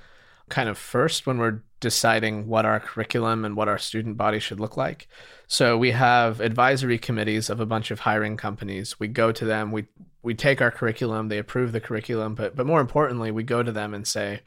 kind 0.48 0.70
of 0.70 0.78
first 0.78 1.26
when 1.26 1.38
we're 1.38 1.62
deciding 1.80 2.46
what 2.48 2.64
our 2.64 2.80
curriculum 2.80 3.44
and 3.44 3.56
what 3.56 3.68
our 3.68 3.78
student 3.78 4.16
body 4.16 4.38
should 4.38 4.58
look 4.58 4.76
like. 4.76 5.06
So 5.46 5.78
we 5.78 5.92
have 5.92 6.40
advisory 6.40 6.98
committees 6.98 7.50
of 7.50 7.60
a 7.60 7.66
bunch 7.66 7.90
of 7.90 8.00
hiring 8.00 8.36
companies. 8.36 8.98
We 8.98 9.08
go 9.08 9.30
to 9.32 9.44
them, 9.44 9.70
we 9.70 9.86
we 10.28 10.34
take 10.34 10.60
our 10.60 10.70
curriculum, 10.70 11.28
they 11.28 11.38
approve 11.38 11.72
the 11.72 11.80
curriculum, 11.80 12.34
but 12.34 12.54
but 12.54 12.66
more 12.66 12.82
importantly, 12.82 13.30
we 13.30 13.42
go 13.42 13.62
to 13.62 13.72
them 13.72 13.94
and 13.94 14.06
say, 14.06 14.40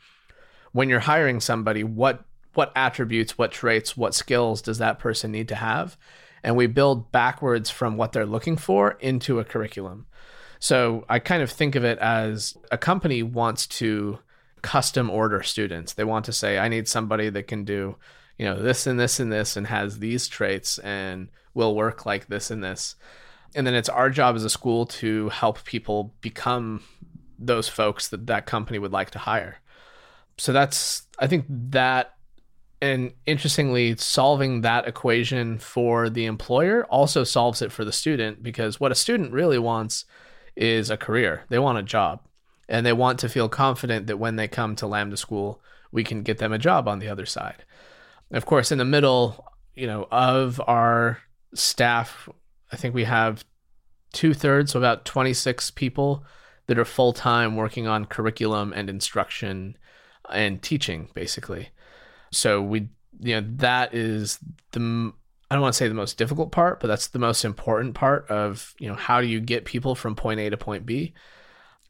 when 0.73 0.89
you're 0.89 0.99
hiring 0.99 1.39
somebody, 1.39 1.83
what 1.83 2.23
what 2.53 2.71
attributes, 2.75 3.35
what 3.35 3.51
traits, 3.51 3.97
what 3.97 4.13
skills 4.13 4.61
does 4.61 4.77
that 4.77 4.99
person 4.99 5.31
need 5.31 5.47
to 5.47 5.55
have? 5.55 5.97
And 6.43 6.55
we 6.55 6.67
build 6.67 7.11
backwards 7.11 7.71
from 7.71 7.97
what 7.97 8.11
they're 8.11 8.27
looking 8.27 8.57
for 8.57 8.91
into 8.99 9.39
a 9.39 9.43
curriculum. 9.43 10.05
So 10.59 11.03
I 11.09 11.17
kind 11.17 11.41
of 11.41 11.49
think 11.49 11.73
of 11.73 11.83
it 11.83 11.97
as 11.97 12.55
a 12.71 12.77
company 12.77 13.23
wants 13.23 13.65
to 13.81 14.19
custom 14.61 15.09
order 15.09 15.41
students. 15.41 15.93
They 15.93 16.03
want 16.03 16.25
to 16.25 16.31
say, 16.31 16.59
I 16.59 16.67
need 16.67 16.87
somebody 16.87 17.29
that 17.31 17.47
can 17.47 17.63
do, 17.63 17.95
you 18.37 18.45
know, 18.45 18.61
this 18.61 18.85
and 18.85 18.99
this 18.99 19.19
and 19.19 19.33
this 19.33 19.57
and 19.57 19.65
has 19.65 19.97
these 19.97 20.27
traits 20.27 20.77
and 20.77 21.29
will 21.55 21.73
work 21.73 22.05
like 22.05 22.27
this 22.27 22.51
and 22.51 22.63
this. 22.63 22.95
And 23.53 23.67
then 23.67 23.73
it's 23.73 23.89
our 23.89 24.09
job 24.09 24.35
as 24.35 24.43
a 24.43 24.49
school 24.49 24.85
to 24.85 25.29
help 25.29 25.63
people 25.65 26.13
become 26.21 26.83
those 27.37 27.67
folks 27.67 28.07
that 28.09 28.27
that 28.27 28.45
company 28.45 28.79
would 28.79 28.91
like 28.91 29.11
to 29.11 29.19
hire. 29.19 29.57
So 30.37 30.53
that's, 30.53 31.07
I 31.19 31.27
think 31.27 31.45
that 31.49 32.13
and 32.81 33.13
interestingly, 33.27 33.95
solving 33.97 34.61
that 34.61 34.87
equation 34.87 35.59
for 35.59 36.09
the 36.09 36.25
employer 36.25 36.83
also 36.85 37.23
solves 37.23 37.61
it 37.61 37.71
for 37.71 37.85
the 37.85 37.91
student 37.91 38.41
because 38.41 38.79
what 38.79 38.91
a 38.91 38.95
student 38.95 39.31
really 39.31 39.59
wants 39.59 40.05
is 40.55 40.89
a 40.89 40.97
career. 40.97 41.43
They 41.49 41.59
want 41.59 41.77
a 41.77 41.83
job 41.83 42.21
and 42.67 42.83
they 42.83 42.93
want 42.93 43.19
to 43.19 43.29
feel 43.29 43.49
confident 43.49 44.07
that 44.07 44.17
when 44.17 44.35
they 44.35 44.47
come 44.47 44.75
to 44.77 44.87
Lambda 44.87 45.15
school, 45.17 45.61
we 45.91 46.03
can 46.03 46.23
get 46.23 46.39
them 46.39 46.51
a 46.51 46.57
job 46.57 46.87
on 46.87 46.97
the 46.97 47.07
other 47.07 47.25
side. 47.27 47.65
Of 48.31 48.47
course, 48.47 48.71
in 48.71 48.79
the 48.79 48.85
middle, 48.85 49.45
you 49.75 49.85
know, 49.85 50.07
of 50.09 50.59
our 50.65 51.19
staff, 51.53 52.27
I 52.71 52.77
think 52.77 52.95
we 52.95 53.03
have 53.03 53.45
two 54.13 54.33
thirds, 54.33 54.71
so 54.71 54.79
about 54.79 55.05
26 55.05 55.71
people 55.71 56.23
that 56.67 56.79
are 56.79 56.85
full 56.85 57.13
time 57.13 57.55
working 57.55 57.87
on 57.87 58.05
curriculum 58.05 58.73
and 58.73 58.89
instruction 58.89 59.77
and 60.29 60.61
teaching, 60.61 61.09
basically. 61.13 61.69
So 62.31 62.61
we, 62.61 62.89
you 63.19 63.39
know, 63.39 63.47
that 63.57 63.93
is 63.93 64.39
the 64.71 65.13
I 65.51 65.55
don't 65.55 65.63
want 65.63 65.73
to 65.73 65.77
say 65.77 65.89
the 65.89 65.93
most 65.93 66.17
difficult 66.17 66.53
part, 66.53 66.79
but 66.79 66.87
that's 66.87 67.07
the 67.07 67.19
most 67.19 67.43
important 67.43 67.93
part 67.93 68.25
of 68.29 68.73
you 68.79 68.87
know 68.87 68.95
how 68.95 69.19
do 69.19 69.27
you 69.27 69.41
get 69.41 69.65
people 69.65 69.95
from 69.95 70.15
point 70.15 70.39
A 70.39 70.49
to 70.49 70.55
point 70.55 70.85
B. 70.85 71.13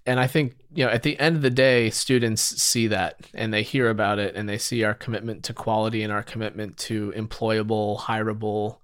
And 0.08 0.20
I 0.20 0.26
think 0.26 0.56
you 0.74 0.84
know 0.84 0.90
at 0.90 1.04
the 1.04 1.20
end 1.20 1.36
of 1.36 1.44
the 1.44 1.52
day, 1.52 1.92
students 1.92 2.42
see 2.42 2.88
that 2.88 3.20
and 3.36 3.54
they 3.54 3.62
hear 3.62 3.92
about 3.92 4.18
it 4.18 4.36
and 4.36 4.50
they 4.50 4.58
see 4.58 4.84
our 4.84 4.96
commitment 4.96 5.44
to 5.44 5.54
quality 5.54 6.02
and 6.02 6.12
our 6.12 6.24
commitment 6.24 6.78
to 6.78 7.14
employable, 7.16 8.00
hireable 8.00 8.80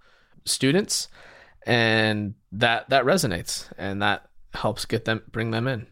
students, 0.45 1.07
and 1.67 2.33
that 2.53 2.89
that 2.89 3.03
resonates 3.03 3.69
and 3.77 4.01
that 4.01 4.29
helps 4.53 4.85
get 4.85 5.05
them 5.05 5.21
bring 5.31 5.51
them 5.51 5.67
in. 5.67 5.85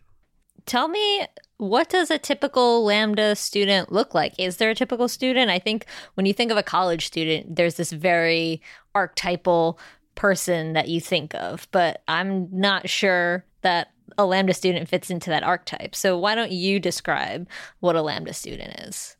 Tell 0.65 0.87
me 0.87 1.27
what 1.57 1.89
does 1.89 2.09
a 2.09 2.17
typical 2.17 2.83
lambda 2.83 3.35
student 3.35 3.91
look 3.91 4.15
like? 4.15 4.33
Is 4.39 4.57
there 4.57 4.71
a 4.71 4.75
typical 4.75 5.07
student? 5.07 5.51
I 5.51 5.59
think 5.59 5.85
when 6.15 6.25
you 6.25 6.33
think 6.33 6.49
of 6.49 6.57
a 6.57 6.63
college 6.63 7.05
student 7.05 7.55
there's 7.55 7.75
this 7.75 7.91
very 7.91 8.61
archetypal 8.95 9.77
person 10.15 10.73
that 10.73 10.87
you 10.87 11.01
think 11.01 11.35
of 11.35 11.67
but 11.73 12.01
i'm 12.07 12.47
not 12.49 12.87
sure 12.87 13.43
that 13.63 13.89
a 14.17 14.25
lambda 14.25 14.53
student 14.53 14.87
fits 14.87 15.09
into 15.09 15.29
that 15.29 15.43
archetype. 15.43 15.93
So 15.95 16.17
why 16.17 16.35
don't 16.35 16.51
you 16.51 16.79
describe 16.79 17.49
what 17.81 17.97
a 17.97 18.01
lambda 18.01 18.31
student 18.33 18.79
is? 18.81 19.17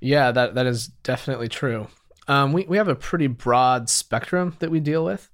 Yeah 0.00 0.32
that, 0.32 0.54
that 0.54 0.66
is 0.66 0.88
definitely 0.88 1.48
true 1.48 1.86
um, 2.30 2.52
we, 2.52 2.64
we 2.64 2.76
have 2.76 2.88
a 2.88 2.94
pretty 2.94 3.26
broad 3.26 3.90
spectrum 3.90 4.56
that 4.60 4.70
we 4.70 4.80
deal 4.80 5.04
with 5.04 5.30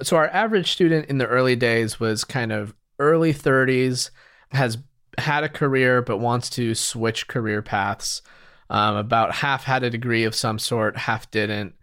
so 0.00 0.16
our 0.16 0.28
average 0.28 0.72
student 0.72 1.06
in 1.06 1.18
the 1.18 1.26
early 1.26 1.56
days 1.56 2.00
was 2.00 2.24
kind 2.24 2.52
of 2.52 2.74
early 2.98 3.34
30s 3.34 4.10
has 4.52 4.78
had 5.18 5.44
a 5.44 5.48
career 5.48 6.00
but 6.02 6.18
wants 6.18 6.48
to 6.50 6.74
switch 6.74 7.28
career 7.28 7.62
paths. 7.62 8.22
Um, 8.70 8.96
about 8.96 9.34
half 9.34 9.64
had 9.64 9.82
a 9.82 9.90
degree 9.90 10.24
of 10.24 10.34
some 10.34 10.58
sort, 10.58 10.96
half 10.96 11.30
didn't. 11.30 11.74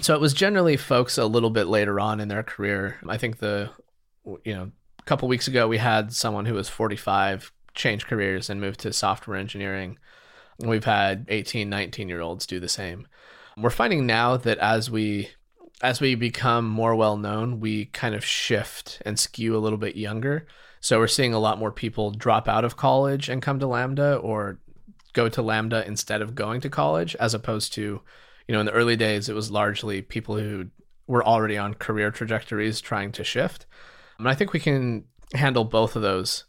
So 0.00 0.14
it 0.14 0.20
was 0.20 0.32
generally 0.32 0.76
folks 0.76 1.18
a 1.18 1.26
little 1.26 1.50
bit 1.50 1.66
later 1.66 1.98
on 1.98 2.20
in 2.20 2.28
their 2.28 2.44
career. 2.44 2.98
I 3.08 3.18
think 3.18 3.38
the, 3.38 3.70
you 4.44 4.54
know, 4.54 4.70
a 5.00 5.02
couple 5.02 5.26
weeks 5.26 5.48
ago 5.48 5.66
we 5.66 5.78
had 5.78 6.12
someone 6.12 6.46
who 6.46 6.54
was 6.54 6.68
45 6.68 7.52
change 7.74 8.06
careers 8.06 8.48
and 8.48 8.60
move 8.60 8.76
to 8.78 8.92
software 8.92 9.36
engineering. 9.36 9.98
We've 10.58 10.84
had 10.84 11.26
18, 11.28 11.68
19 11.68 12.08
year 12.08 12.20
olds 12.20 12.46
do 12.46 12.60
the 12.60 12.68
same. 12.68 13.08
We're 13.56 13.70
finding 13.70 14.06
now 14.06 14.36
that 14.38 14.58
as 14.58 14.90
we 14.90 15.30
as 15.82 16.00
we 16.00 16.14
become 16.14 16.68
more 16.68 16.94
well 16.94 17.16
known, 17.16 17.58
we 17.60 17.86
kind 17.86 18.14
of 18.14 18.24
shift 18.24 19.02
and 19.04 19.18
skew 19.18 19.56
a 19.56 19.58
little 19.58 19.78
bit 19.78 19.96
younger. 19.96 20.46
So 20.80 20.98
we're 20.98 21.08
seeing 21.08 21.34
a 21.34 21.38
lot 21.38 21.58
more 21.58 21.72
people 21.72 22.12
drop 22.12 22.48
out 22.48 22.64
of 22.64 22.76
college 22.76 23.28
and 23.28 23.42
come 23.42 23.58
to 23.58 23.66
Lambda 23.66 24.16
or 24.16 24.58
go 25.12 25.28
to 25.28 25.42
Lambda 25.42 25.86
instead 25.86 26.22
of 26.22 26.34
going 26.34 26.60
to 26.62 26.70
college, 26.70 27.14
as 27.16 27.34
opposed 27.34 27.72
to, 27.74 28.00
you 28.48 28.52
know, 28.52 28.60
in 28.60 28.66
the 28.66 28.72
early 28.72 28.96
days, 28.96 29.28
it 29.28 29.34
was 29.34 29.50
largely 29.50 30.02
people 30.02 30.36
who 30.36 30.68
were 31.06 31.24
already 31.24 31.58
on 31.58 31.74
career 31.74 32.10
trajectories 32.10 32.80
trying 32.80 33.12
to 33.12 33.24
shift. 33.24 33.66
And 34.18 34.28
I 34.28 34.34
think 34.34 34.52
we 34.52 34.60
can 34.60 35.04
handle 35.34 35.64
both 35.64 35.96
of 35.96 36.02
those. 36.02 36.44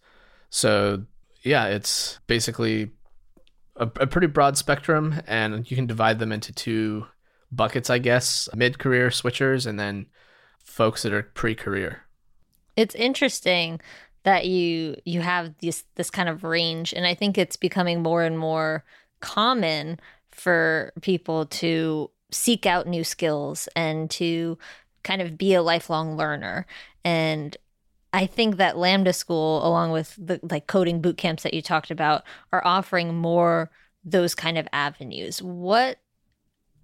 So, 0.50 1.04
yeah, 1.42 1.66
it's 1.68 2.20
basically 2.28 2.92
a, 3.76 3.86
a 3.86 4.08
pretty 4.08 4.28
broad 4.28 4.58
spectrum, 4.58 5.22
and 5.28 5.70
you 5.70 5.76
can 5.76 5.88
divide 5.88 6.20
them 6.20 6.32
into 6.32 6.54
two 6.54 7.08
buckets, 7.52 7.90
I 7.90 8.00
guess 8.00 8.50
mid 8.56 8.80
career 8.80 9.10
switchers 9.10 9.66
and 9.66 9.80
then 9.80 10.08
folks 10.64 11.04
that 11.04 11.14
are 11.14 11.24
pre 11.24 11.56
career. 11.56 12.04
It's 12.76 12.96
interesting 12.96 13.80
that 14.24 14.48
you 14.48 14.96
you 15.06 15.22
have 15.22 15.54
this 15.60 15.84
this 15.96 16.10
kind 16.10 16.30
of 16.30 16.44
range 16.44 16.94
and 16.94 17.06
i 17.06 17.14
think 17.14 17.38
it's 17.38 17.56
becoming 17.56 18.02
more 18.02 18.24
and 18.24 18.40
more 18.40 18.84
common 19.20 20.00
for 20.32 20.92
people 21.02 21.46
to 21.46 22.10
seek 22.32 22.66
out 22.66 22.88
new 22.88 23.04
skills 23.04 23.70
and 23.76 24.10
to 24.10 24.58
kind 25.04 25.22
of 25.22 25.38
be 25.38 25.54
a 25.54 25.62
lifelong 25.62 26.18
learner 26.18 26.66
and 27.06 27.58
i 28.14 28.26
think 28.26 28.58
that 28.58 28.78
lambda 28.78 29.12
school 29.12 29.66
along 29.66 29.92
with 29.92 30.16
the 30.18 30.40
like 30.44 30.68
coding 30.68 31.02
boot 31.02 31.18
camps 31.18 31.44
that 31.44 31.54
you 31.54 31.62
talked 31.62 31.92
about 31.92 32.24
are 32.52 32.66
offering 32.66 33.16
more 33.16 33.70
those 34.06 34.36
kind 34.36 34.58
of 34.58 34.68
avenues 34.72 35.42
what 35.42 35.98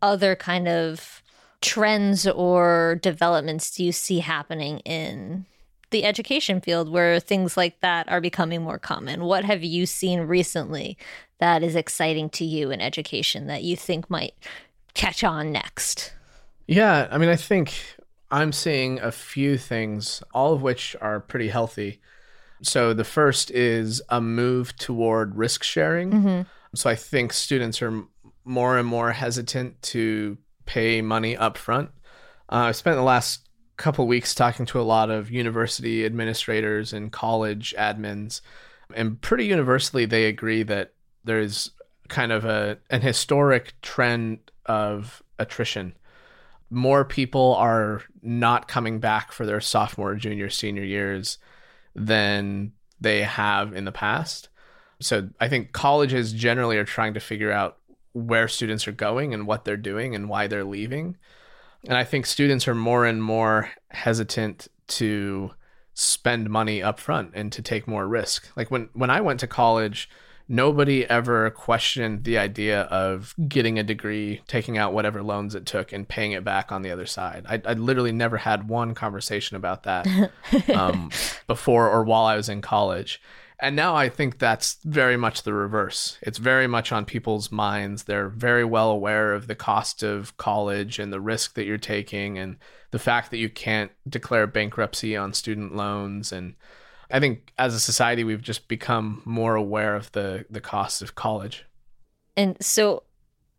other 0.01 0.35
kind 0.35 0.67
of 0.67 1.21
trends 1.61 2.27
or 2.27 2.99
developments 3.01 3.71
do 3.71 3.83
you 3.83 3.91
see 3.91 4.19
happening 4.19 4.79
in 4.79 5.45
the 5.91 6.05
education 6.05 6.61
field 6.61 6.89
where 6.89 7.19
things 7.19 7.57
like 7.57 7.79
that 7.81 8.07
are 8.09 8.21
becoming 8.21 8.61
more 8.61 8.77
common. 8.77 9.23
What 9.23 9.45
have 9.45 9.63
you 9.63 9.85
seen 9.85 10.21
recently 10.21 10.97
that 11.39 11.63
is 11.63 11.75
exciting 11.75 12.29
to 12.31 12.45
you 12.45 12.71
in 12.71 12.81
education 12.81 13.47
that 13.47 13.63
you 13.63 13.75
think 13.75 14.09
might 14.09 14.33
catch 14.93 15.23
on 15.23 15.51
next? 15.51 16.13
Yeah, 16.67 17.07
I 17.09 17.17
mean, 17.17 17.29
I 17.29 17.35
think 17.35 17.73
I'm 18.31 18.51
seeing 18.51 18.99
a 18.99 19.11
few 19.11 19.57
things, 19.57 20.21
all 20.33 20.53
of 20.53 20.61
which 20.61 20.95
are 21.01 21.19
pretty 21.19 21.49
healthy. 21.49 21.99
So 22.61 22.93
the 22.93 23.03
first 23.03 23.51
is 23.51 24.01
a 24.09 24.21
move 24.21 24.75
toward 24.77 25.35
risk 25.35 25.63
sharing. 25.63 26.11
Mm-hmm. 26.11 26.41
So 26.75 26.89
I 26.89 26.95
think 26.95 27.33
students 27.33 27.81
are 27.81 28.03
more 28.43 28.77
and 28.77 28.87
more 28.87 29.11
hesitant 29.11 29.81
to 29.81 30.37
pay 30.65 31.01
money 31.01 31.35
up 31.35 31.57
front. 31.57 31.89
Uh, 32.51 32.67
I've 32.67 32.75
spent 32.75 32.97
the 32.97 33.03
last 33.03 33.47
couple 33.77 34.05
weeks 34.07 34.35
talking 34.35 34.65
to 34.67 34.79
a 34.79 34.83
lot 34.83 35.09
of 35.09 35.31
university 35.31 36.05
administrators 36.05 36.93
and 36.93 37.11
college 37.11 37.73
admins, 37.77 38.41
and 38.93 39.19
pretty 39.21 39.45
universally 39.45 40.05
they 40.05 40.25
agree 40.25 40.63
that 40.63 40.93
there's 41.23 41.71
kind 42.09 42.31
of 42.31 42.43
a 42.43 42.77
an 42.89 43.01
historic 43.01 43.73
trend 43.81 44.39
of 44.65 45.23
attrition. 45.37 45.95
More 46.69 47.03
people 47.05 47.55
are 47.55 48.03
not 48.21 48.67
coming 48.67 48.99
back 48.99 49.31
for 49.31 49.45
their 49.45 49.61
sophomore, 49.61 50.15
junior, 50.15 50.49
senior 50.49 50.83
years 50.83 51.37
than 51.95 52.73
they 53.01 53.23
have 53.23 53.73
in 53.73 53.85
the 53.85 53.91
past. 53.91 54.49
So 55.01 55.29
I 55.39 55.47
think 55.47 55.71
colleges 55.71 56.33
generally 56.33 56.77
are 56.77 56.85
trying 56.85 57.13
to 57.13 57.19
figure 57.19 57.51
out 57.51 57.77
where 58.13 58.47
students 58.47 58.87
are 58.87 58.93
going 58.93 59.33
and 59.33 59.47
what 59.47 59.65
they're 59.65 59.77
doing 59.77 60.15
and 60.15 60.29
why 60.29 60.47
they're 60.47 60.63
leaving. 60.63 61.17
And 61.85 61.97
I 61.97 62.03
think 62.03 62.25
students 62.25 62.67
are 62.67 62.75
more 62.75 63.05
and 63.05 63.23
more 63.23 63.71
hesitant 63.89 64.67
to 64.87 65.51
spend 65.93 66.49
money 66.49 66.81
up 66.83 66.99
front 66.99 67.31
and 67.33 67.51
to 67.51 67.61
take 67.61 67.87
more 67.87 68.07
risk. 68.07 68.49
Like 68.55 68.69
when 68.71 68.89
when 68.93 69.09
I 69.09 69.21
went 69.21 69.39
to 69.41 69.47
college, 69.47 70.09
nobody 70.49 71.07
ever 71.07 71.51
questioned 71.51 72.23
the 72.23 72.39
idea 72.39 72.81
of 72.83 73.35
getting 73.47 73.77
a 73.77 73.83
degree, 73.83 74.41
taking 74.47 74.77
out 74.77 74.93
whatever 74.93 75.21
loans 75.21 75.53
it 75.53 75.67
took, 75.67 75.93
and 75.93 76.09
paying 76.09 76.31
it 76.31 76.43
back 76.43 76.71
on 76.71 76.81
the 76.81 76.91
other 76.91 77.05
side. 77.05 77.45
I, 77.47 77.61
I 77.63 77.73
literally 77.73 78.11
never 78.11 78.37
had 78.37 78.67
one 78.67 78.95
conversation 78.95 79.55
about 79.55 79.83
that 79.83 80.07
um, 80.73 81.11
before 81.47 81.87
or 81.87 82.03
while 82.03 82.25
I 82.25 82.35
was 82.35 82.49
in 82.49 82.61
college. 82.61 83.21
And 83.61 83.75
now 83.75 83.95
I 83.95 84.07
think 84.09 84.39
that's 84.39 84.77
very 84.85 85.17
much 85.17 85.43
the 85.43 85.53
reverse. 85.53 86.17
It's 86.21 86.37
very 86.37 86.65
much 86.65 86.91
on 86.91 87.03
people's 87.05 87.51
minds. 87.51 88.03
They're 88.03 88.29
very 88.29 88.63
well 88.63 88.89
aware 88.89 89.33
of 89.33 89.47
the 89.47 89.55
cost 89.55 90.01
of 90.01 90.35
college 90.37 90.97
and 90.97 91.11
the 91.11 91.19
risk 91.19 91.55
that 91.55 91.65
you're 91.65 91.77
taking 91.77 92.37
and 92.37 92.55
the 92.91 92.99
fact 92.99 93.31
that 93.31 93.37
you 93.37 93.49
can't 93.49 93.91
declare 94.07 94.47
bankruptcy 94.47 95.15
on 95.15 95.33
student 95.33 95.75
loans 95.75 96.31
and 96.31 96.55
I 97.11 97.19
think 97.19 97.53
as 97.57 97.73
a 97.73 97.79
society 97.79 98.23
we've 98.23 98.41
just 98.41 98.67
become 98.67 99.21
more 99.25 99.55
aware 99.55 99.95
of 99.95 100.11
the 100.11 100.45
the 100.49 100.61
costs 100.61 101.01
of 101.01 101.15
college. 101.15 101.65
And 102.37 102.57
so 102.61 103.03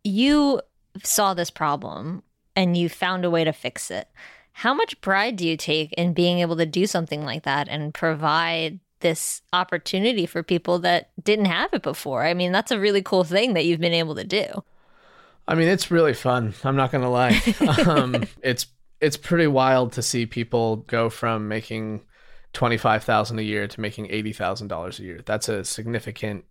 you 0.03 0.61
saw 1.03 1.33
this 1.33 1.49
problem 1.49 2.23
and 2.55 2.75
you 2.75 2.89
found 2.89 3.25
a 3.25 3.29
way 3.29 3.43
to 3.43 3.53
fix 3.53 3.91
it. 3.91 4.07
How 4.53 4.73
much 4.73 4.99
pride 5.01 5.37
do 5.37 5.47
you 5.47 5.55
take 5.55 5.93
in 5.93 6.13
being 6.13 6.39
able 6.39 6.57
to 6.57 6.65
do 6.65 6.85
something 6.85 7.23
like 7.23 7.43
that 7.43 7.67
and 7.69 7.93
provide 7.93 8.79
this 8.99 9.41
opportunity 9.53 10.25
for 10.25 10.43
people 10.43 10.79
that 10.79 11.11
didn't 11.23 11.45
have 11.45 11.73
it 11.73 11.81
before? 11.81 12.25
I 12.25 12.33
mean, 12.33 12.51
that's 12.51 12.71
a 12.71 12.79
really 12.79 13.01
cool 13.01 13.23
thing 13.23 13.53
that 13.53 13.65
you've 13.65 13.79
been 13.79 13.93
able 13.93 14.15
to 14.15 14.23
do. 14.23 14.45
I 15.47 15.55
mean, 15.55 15.67
it's 15.67 15.89
really 15.89 16.13
fun. 16.13 16.53
I'm 16.63 16.75
not 16.75 16.91
going 16.91 17.03
to 17.03 17.09
lie. 17.09 17.41
um, 17.87 18.23
it's 18.41 18.67
it's 18.99 19.17
pretty 19.17 19.47
wild 19.47 19.93
to 19.93 20.01
see 20.01 20.25
people 20.25 20.77
go 20.77 21.09
from 21.09 21.47
making 21.47 22.01
twenty 22.53 22.77
five 22.77 23.03
thousand 23.03 23.39
a 23.39 23.43
year 23.43 23.67
to 23.67 23.81
making 23.81 24.09
eighty 24.09 24.33
thousand 24.33 24.67
dollars 24.67 24.99
a 24.99 25.03
year. 25.03 25.21
That's 25.25 25.49
a 25.49 25.63
significant 25.63 26.45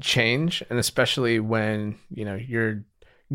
change, 0.00 0.62
and 0.70 0.78
especially 0.78 1.40
when 1.40 1.98
you 2.10 2.24
know 2.24 2.34
you're 2.34 2.84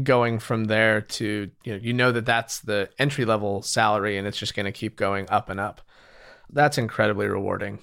going 0.01 0.39
from 0.39 0.65
there 0.65 1.01
to 1.01 1.51
you 1.63 1.73
know 1.73 1.79
you 1.81 1.93
know 1.93 2.11
that 2.11 2.25
that's 2.25 2.59
the 2.59 2.89
entry 2.99 3.25
level 3.25 3.61
salary, 3.61 4.17
and 4.17 4.27
it's 4.27 4.37
just 4.37 4.55
going 4.55 4.65
to 4.65 4.71
keep 4.71 4.95
going 4.95 5.29
up 5.29 5.49
and 5.49 5.59
up. 5.59 5.81
That's 6.49 6.77
incredibly 6.77 7.27
rewarding. 7.27 7.79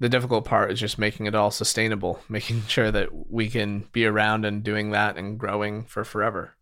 The 0.00 0.08
difficult 0.08 0.44
part 0.44 0.70
is 0.70 0.78
just 0.78 0.98
making 0.98 1.26
it 1.26 1.34
all 1.34 1.50
sustainable, 1.50 2.20
making 2.28 2.62
sure 2.62 2.90
that 2.90 3.30
we 3.30 3.48
can 3.48 3.88
be 3.92 4.06
around 4.06 4.44
and 4.44 4.62
doing 4.62 4.90
that 4.92 5.16
and 5.16 5.38
growing 5.38 5.84
for 5.84 6.04
forever. 6.04 6.54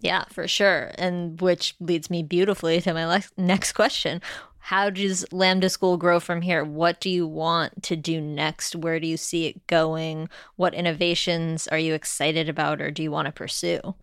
Yeah, 0.00 0.24
for 0.30 0.48
sure. 0.48 0.90
And 0.98 1.40
which 1.40 1.76
leads 1.78 2.10
me 2.10 2.24
beautifully 2.24 2.80
to 2.80 2.92
my 2.92 3.22
next 3.36 3.72
question 3.72 4.20
how 4.64 4.90
does 4.90 5.26
Lambda 5.32 5.68
School 5.68 5.96
grow 5.96 6.20
from 6.20 6.40
here? 6.40 6.64
What 6.64 7.00
do 7.00 7.10
you 7.10 7.26
want 7.26 7.82
to 7.82 7.96
do 7.96 8.20
next? 8.20 8.76
Where 8.76 9.00
do 9.00 9.08
you 9.08 9.16
see 9.16 9.46
it 9.46 9.66
going? 9.66 10.28
What 10.54 10.72
innovations 10.72 11.66
are 11.66 11.78
you 11.80 11.94
excited 11.94 12.48
about 12.48 12.80
or 12.80 12.92
do 12.92 13.02
you 13.02 13.10
want 13.10 13.26
to 13.26 13.32
pursue? 13.32 13.96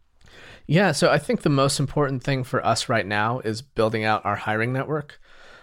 Yeah, 0.67 0.91
so 0.91 1.09
I 1.09 1.17
think 1.17 1.41
the 1.41 1.49
most 1.49 1.79
important 1.79 2.23
thing 2.23 2.43
for 2.43 2.63
us 2.63 2.89
right 2.89 3.07
now 3.07 3.39
is 3.39 3.61
building 3.61 4.03
out 4.03 4.25
our 4.25 4.35
hiring 4.35 4.73
network. 4.73 5.21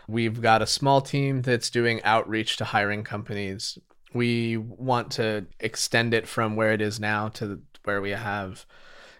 We've 0.09 0.41
got 0.41 0.63
a 0.63 0.67
small 0.67 1.03
team 1.03 1.43
that's 1.43 1.69
doing 1.69 2.03
outreach 2.03 2.57
to 2.57 2.65
hiring 2.65 3.05
companies. 3.05 3.79
We 4.15 4.57
want 4.57 5.11
to 5.13 5.45
extend 5.61 6.15
it 6.15 6.27
from 6.27 6.57
where 6.57 6.73
it 6.73 6.81
is 6.81 6.99
now 6.99 7.29
to 7.29 7.61
where 7.85 8.01
we 8.01 8.13
have 8.13 8.65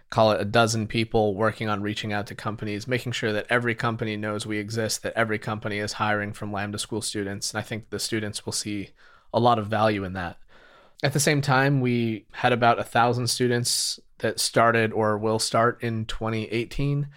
call 0.09 0.31
it 0.31 0.41
a 0.41 0.45
dozen 0.45 0.87
people 0.87 1.35
working 1.35 1.67
on 1.67 1.81
reaching 1.81 2.13
out 2.13 2.27
to 2.27 2.35
companies, 2.35 2.87
making 2.87 3.11
sure 3.11 3.33
that 3.33 3.47
every 3.49 3.75
company 3.75 4.15
knows 4.15 4.45
we 4.45 4.57
exist, 4.57 5.03
that 5.03 5.13
every 5.15 5.37
company 5.37 5.79
is 5.79 5.93
hiring 5.93 6.31
from 6.31 6.51
Lambda 6.51 6.79
School 6.79 7.01
students. 7.01 7.51
And 7.51 7.59
I 7.59 7.63
think 7.63 7.89
the 7.89 7.99
students 7.99 8.45
will 8.45 8.53
see 8.53 8.91
a 9.33 9.39
lot 9.39 9.59
of 9.59 9.67
value 9.67 10.03
in 10.03 10.13
that. 10.13 10.37
At 11.03 11.13
the 11.13 11.19
same 11.19 11.41
time, 11.41 11.81
we 11.81 12.25
had 12.31 12.53
about 12.53 12.79
a 12.79 12.83
thousand 12.83 13.27
students 13.27 13.99
that 14.19 14.39
started 14.39 14.93
or 14.93 15.17
will 15.17 15.39
start 15.39 15.83
in 15.83 16.05
2018. 16.05 17.07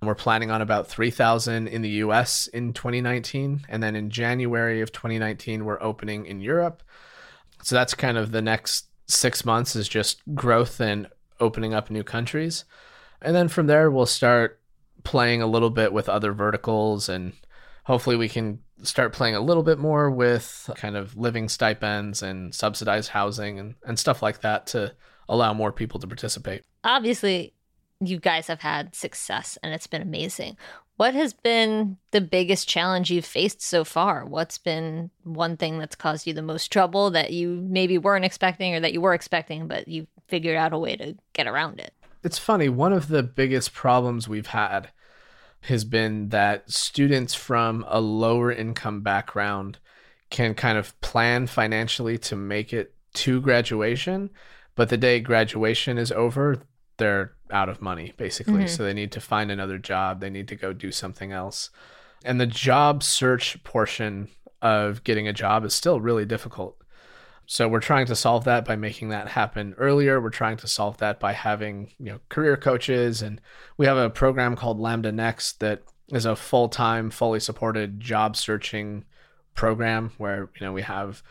We're 0.00 0.14
planning 0.14 0.50
on 0.50 0.62
about 0.62 0.86
3,000 0.86 1.68
in 1.68 1.82
the 1.82 1.88
US 1.88 2.46
in 2.46 2.72
2019. 2.72 3.66
And 3.68 3.82
then 3.82 3.94
in 3.94 4.10
January 4.10 4.80
of 4.80 4.92
2019, 4.92 5.64
we're 5.64 5.82
opening 5.82 6.24
in 6.26 6.40
Europe. 6.40 6.82
So 7.62 7.74
that's 7.74 7.94
kind 7.94 8.16
of 8.16 8.32
the 8.32 8.42
next 8.42 8.86
six 9.06 9.44
months 9.44 9.74
is 9.74 9.88
just 9.88 10.20
growth 10.34 10.80
and 10.80 11.08
opening 11.40 11.74
up 11.74 11.90
new 11.90 12.04
countries. 12.04 12.64
And 13.20 13.34
then 13.34 13.48
from 13.48 13.66
there, 13.66 13.90
we'll 13.90 14.06
start 14.06 14.60
playing 15.04 15.42
a 15.42 15.46
little 15.46 15.70
bit 15.70 15.92
with 15.92 16.08
other 16.08 16.32
verticals 16.32 17.08
and 17.08 17.32
hopefully 17.84 18.16
we 18.16 18.28
can 18.28 18.58
start 18.82 19.12
playing 19.12 19.34
a 19.34 19.40
little 19.40 19.62
bit 19.62 19.78
more 19.78 20.10
with 20.10 20.70
kind 20.76 20.96
of 20.96 21.16
living 21.16 21.48
stipends 21.48 22.22
and 22.22 22.54
subsidized 22.54 23.08
housing 23.08 23.58
and, 23.58 23.74
and 23.86 23.98
stuff 23.98 24.22
like 24.22 24.42
that 24.42 24.66
to 24.66 24.94
allow 25.28 25.52
more 25.52 25.72
people 25.72 25.98
to 25.98 26.06
participate. 26.06 26.62
Obviously, 26.84 27.54
you 28.00 28.18
guys 28.18 28.46
have 28.46 28.60
had 28.60 28.94
success 28.94 29.58
and 29.62 29.74
it's 29.74 29.86
been 29.86 30.02
amazing. 30.02 30.56
What 30.98 31.14
has 31.14 31.32
been 31.32 31.96
the 32.10 32.20
biggest 32.20 32.68
challenge 32.68 33.08
you've 33.08 33.24
faced 33.24 33.62
so 33.62 33.84
far? 33.84 34.24
What's 34.24 34.58
been 34.58 35.12
one 35.22 35.56
thing 35.56 35.78
that's 35.78 35.94
caused 35.94 36.26
you 36.26 36.34
the 36.34 36.42
most 36.42 36.72
trouble 36.72 37.12
that 37.12 37.32
you 37.32 37.64
maybe 37.70 37.98
weren't 37.98 38.24
expecting 38.24 38.74
or 38.74 38.80
that 38.80 38.92
you 38.92 39.00
were 39.00 39.14
expecting, 39.14 39.68
but 39.68 39.86
you 39.86 40.08
figured 40.26 40.56
out 40.56 40.72
a 40.72 40.78
way 40.78 40.96
to 40.96 41.16
get 41.34 41.46
around 41.46 41.78
it? 41.78 41.94
It's 42.24 42.36
funny. 42.36 42.68
One 42.68 42.92
of 42.92 43.06
the 43.06 43.22
biggest 43.22 43.72
problems 43.72 44.26
we've 44.26 44.48
had 44.48 44.90
has 45.60 45.84
been 45.84 46.30
that 46.30 46.68
students 46.68 47.32
from 47.32 47.84
a 47.86 48.00
lower 48.00 48.50
income 48.50 49.02
background 49.02 49.78
can 50.30 50.52
kind 50.52 50.76
of 50.76 51.00
plan 51.00 51.46
financially 51.46 52.18
to 52.18 52.34
make 52.34 52.72
it 52.72 52.92
to 53.14 53.40
graduation, 53.40 54.30
but 54.74 54.88
the 54.88 54.96
day 54.96 55.20
graduation 55.20 55.96
is 55.96 56.10
over, 56.10 56.60
they're 56.96 57.36
out 57.50 57.68
of 57.68 57.80
money 57.80 58.12
basically. 58.16 58.54
Mm-hmm. 58.54 58.66
So 58.66 58.82
they 58.82 58.94
need 58.94 59.12
to 59.12 59.20
find 59.20 59.50
another 59.50 59.78
job, 59.78 60.20
they 60.20 60.30
need 60.30 60.48
to 60.48 60.56
go 60.56 60.72
do 60.72 60.92
something 60.92 61.32
else. 61.32 61.70
And 62.24 62.40
the 62.40 62.46
job 62.46 63.02
search 63.02 63.62
portion 63.64 64.28
of 64.60 65.04
getting 65.04 65.28
a 65.28 65.32
job 65.32 65.64
is 65.64 65.74
still 65.74 66.00
really 66.00 66.24
difficult. 66.24 66.76
So 67.46 67.66
we're 67.66 67.80
trying 67.80 68.06
to 68.06 68.14
solve 68.14 68.44
that 68.44 68.64
by 68.64 68.76
making 68.76 69.08
that 69.08 69.28
happen 69.28 69.74
earlier. 69.78 70.20
We're 70.20 70.28
trying 70.30 70.58
to 70.58 70.68
solve 70.68 70.98
that 70.98 71.18
by 71.18 71.32
having, 71.32 71.92
you 71.98 72.06
know, 72.06 72.20
career 72.28 72.56
coaches 72.56 73.22
and 73.22 73.40
we 73.76 73.86
have 73.86 73.96
a 73.96 74.10
program 74.10 74.54
called 74.54 74.78
Lambda 74.78 75.12
Next 75.12 75.60
that 75.60 75.82
is 76.08 76.26
a 76.26 76.36
full-time, 76.36 77.10
fully 77.10 77.40
supported 77.40 78.00
job 78.00 78.36
searching 78.36 79.04
program 79.54 80.12
where, 80.18 80.50
you 80.58 80.66
know, 80.66 80.72
we 80.72 80.82
have 80.82 81.22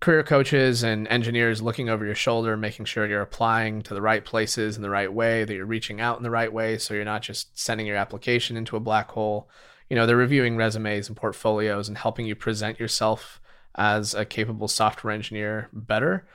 career 0.00 0.22
coaches 0.22 0.82
and 0.82 1.08
engineers 1.08 1.62
looking 1.62 1.88
over 1.88 2.04
your 2.04 2.14
shoulder, 2.14 2.56
making 2.56 2.84
sure 2.84 3.06
you're 3.06 3.22
applying 3.22 3.82
to 3.82 3.94
the 3.94 4.02
right 4.02 4.24
places 4.24 4.76
in 4.76 4.82
the 4.82 4.90
right 4.90 5.12
way, 5.12 5.44
that 5.44 5.54
you're 5.54 5.64
reaching 5.64 6.00
out 6.00 6.18
in 6.18 6.22
the 6.22 6.30
right 6.30 6.52
way. 6.52 6.76
So 6.78 6.94
you're 6.94 7.04
not 7.04 7.22
just 7.22 7.58
sending 7.58 7.86
your 7.86 7.96
application 7.96 8.56
into 8.56 8.76
a 8.76 8.80
black 8.80 9.10
hole. 9.10 9.48
You 9.88 9.96
know, 9.96 10.06
they're 10.06 10.16
reviewing 10.16 10.56
resumes 10.56 11.08
and 11.08 11.16
portfolios 11.16 11.88
and 11.88 11.96
helping 11.96 12.26
you 12.26 12.34
present 12.34 12.78
yourself 12.78 13.40
as 13.74 14.14
a 14.14 14.24
capable 14.24 14.68
software 14.68 15.14
engineer 15.14 15.68
better. 15.72 16.26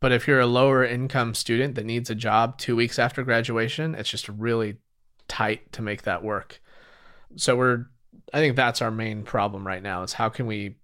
But 0.00 0.12
if 0.12 0.26
you're 0.26 0.40
a 0.40 0.46
lower 0.46 0.84
income 0.84 1.34
student 1.34 1.76
that 1.76 1.86
needs 1.86 2.10
a 2.10 2.14
job 2.14 2.58
two 2.58 2.74
weeks 2.74 2.98
after 2.98 3.22
graduation, 3.22 3.94
it's 3.94 4.10
just 4.10 4.28
really 4.28 4.78
tight 5.28 5.72
to 5.72 5.82
make 5.82 6.02
that 6.02 6.24
work. 6.24 6.60
So 7.36 7.56
we're, 7.56 7.86
I 8.34 8.38
think 8.38 8.56
that's 8.56 8.82
our 8.82 8.90
main 8.90 9.22
problem 9.22 9.66
right 9.66 9.82
now 9.82 10.02
is 10.02 10.14
how 10.14 10.28
can 10.28 10.46
we 10.46 10.76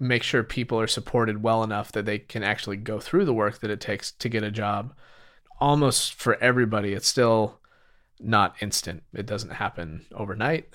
make 0.00 0.22
sure 0.22 0.42
people 0.42 0.80
are 0.80 0.86
supported 0.86 1.42
well 1.42 1.62
enough 1.62 1.92
that 1.92 2.06
they 2.06 2.18
can 2.18 2.42
actually 2.42 2.78
go 2.78 2.98
through 2.98 3.26
the 3.26 3.34
work 3.34 3.60
that 3.60 3.70
it 3.70 3.80
takes 3.80 4.10
to 4.12 4.28
get 4.28 4.42
a 4.42 4.50
job. 4.50 4.94
Almost 5.60 6.14
for 6.14 6.42
everybody, 6.42 6.94
it's 6.94 7.06
still 7.06 7.60
not 8.18 8.56
instant. 8.60 9.02
It 9.12 9.26
doesn't 9.26 9.50
happen 9.50 10.06
overnight 10.14 10.74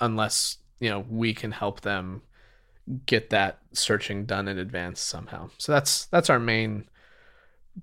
unless, 0.00 0.58
you 0.80 0.90
know, 0.90 1.06
we 1.08 1.32
can 1.32 1.52
help 1.52 1.82
them 1.82 2.22
get 3.06 3.30
that 3.30 3.58
searching 3.72 4.26
done 4.26 4.48
in 4.48 4.58
advance 4.58 5.00
somehow. 5.00 5.50
So 5.58 5.72
that's 5.72 6.06
that's 6.06 6.30
our 6.30 6.40
main 6.40 6.88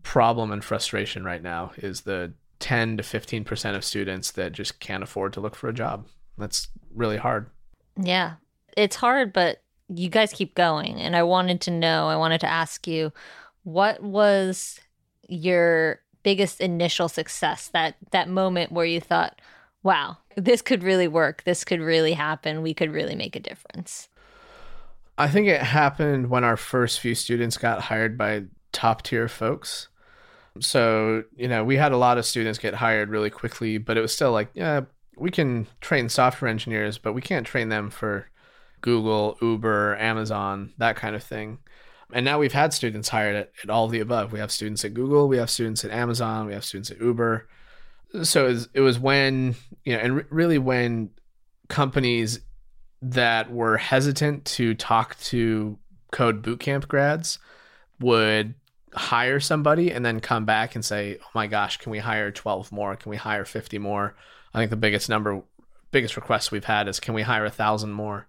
problem 0.02 0.52
and 0.52 0.64
frustration 0.64 1.24
right 1.24 1.42
now 1.42 1.72
is 1.78 2.02
the 2.02 2.34
10 2.60 2.98
to 2.98 3.04
15% 3.04 3.76
of 3.76 3.84
students 3.84 4.32
that 4.32 4.54
just 4.54 4.80
can't 4.80 5.04
afford 5.04 5.34
to 5.34 5.42
look 5.42 5.56
for 5.56 5.68
a 5.68 5.74
job. 5.74 6.08
That's 6.38 6.70
really 6.94 7.18
hard. 7.18 7.50
Yeah. 8.02 8.36
It's 8.76 8.96
hard, 8.96 9.34
but 9.34 9.63
you 9.90 10.10
guys 10.10 10.34
keep 10.34 10.56
going. 10.56 11.00
And 11.00 11.16
I 11.16 11.24
wanted 11.24 11.62
to 11.62 11.72
know, 11.72 12.08
I 12.08 12.16
wanted 12.16 12.42
to 12.42 12.50
ask 12.50 12.88
you, 12.88 13.12
what 13.64 14.02
was 14.02 14.80
your 15.28 16.00
biggest 16.24 16.62
initial 16.62 17.10
success? 17.10 17.70
That 17.70 17.96
that 18.12 18.30
moment 18.30 18.72
where 18.72 18.86
you 18.86 19.00
thought, 19.00 19.40
wow, 19.84 20.18
this 20.36 20.62
could 20.62 20.84
really 20.84 21.08
work. 21.08 21.44
This 21.44 21.64
could 21.64 21.82
really 21.82 22.14
happen. 22.14 22.62
We 22.62 22.74
could 22.74 22.92
really 22.92 23.16
make 23.16 23.36
a 23.36 23.40
difference. 23.40 24.10
I 25.18 25.28
think 25.28 25.48
it 25.48 25.62
happened 25.62 26.30
when 26.30 26.44
our 26.44 26.58
first 26.58 27.00
few 27.00 27.14
students 27.14 27.58
got 27.58 27.82
hired 27.82 28.18
by 28.18 28.46
top 28.72 29.04
tier 29.04 29.28
folks. 29.28 29.90
So, 30.60 31.24
you 31.36 31.48
know, 31.48 31.64
we 31.64 31.78
had 31.78 31.92
a 31.92 31.98
lot 31.98 32.18
of 32.18 32.26
students 32.26 32.60
get 32.60 32.76
hired 32.76 33.10
really 33.10 33.30
quickly, 33.30 33.78
but 33.78 33.98
it 33.98 34.02
was 34.02 34.14
still 34.14 34.32
like, 34.32 34.50
yeah, 34.54 34.82
we 35.18 35.30
can 35.30 35.68
train 35.82 36.10
software 36.10 36.50
engineers, 36.50 36.98
but 36.98 37.14
we 37.14 37.22
can't 37.22 37.46
train 37.46 37.70
them 37.70 37.90
for 37.90 38.28
Google, 38.84 39.38
Uber, 39.42 39.98
Amazon, 39.98 40.74
that 40.78 40.96
kind 40.96 41.16
of 41.16 41.24
thing. 41.24 41.58
And 42.12 42.24
now 42.24 42.38
we've 42.38 42.54
had 42.54 42.74
students 42.74 43.10
hired 43.10 43.36
at, 43.36 43.52
at 43.64 43.72
all 43.72 43.88
the 43.88 44.02
above. 44.02 44.32
We 44.32 44.40
have 44.40 44.52
students 44.52 44.86
at 44.86 44.94
Google, 44.94 45.28
we 45.28 45.38
have 45.38 45.50
students 45.50 45.84
at 45.84 45.90
Amazon, 45.90 46.46
we 46.46 46.54
have 46.54 46.64
students 46.64 46.92
at 46.92 47.02
Uber. 47.02 47.48
So 48.22 48.46
it 48.46 48.50
was, 48.50 48.70
it 48.76 48.82
was 48.82 49.00
when, 49.00 49.56
you 49.84 49.94
know, 49.94 50.00
and 50.00 50.16
re- 50.18 50.26
really 50.30 50.58
when 50.60 51.10
companies 51.70 52.42
that 53.02 53.52
were 53.52 53.78
hesitant 53.78 54.46
to 54.46 54.76
talk 54.76 55.18
to 55.20 55.80
code 56.12 56.44
bootcamp 56.44 56.88
grads 56.88 57.40
would 58.00 58.54
hire 58.94 59.40
somebody 59.40 59.92
and 59.92 60.06
then 60.06 60.20
come 60.20 60.46
back 60.46 60.76
and 60.76 60.86
say, 60.86 61.18
"Oh 61.22 61.30
my 61.34 61.48
gosh, 61.48 61.78
can 61.78 61.92
we 61.92 62.00
hire 62.00 62.32
12 62.32 62.72
more? 62.72 62.96
Can 62.96 63.10
we 63.10 63.18
hire 63.18 63.44
50 63.44 63.80
more?" 63.80 64.16
I 64.54 64.60
think 64.60 64.70
the 64.70 64.78
biggest 64.78 65.10
number 65.10 65.42
biggest 65.92 66.16
request 66.16 66.52
we've 66.52 66.66
had 66.66 66.88
is 66.88 67.00
can 67.00 67.14
we 67.14 67.24
hire 67.24 67.46
a 67.46 67.50
1000 67.50 67.92
more? 67.92 68.28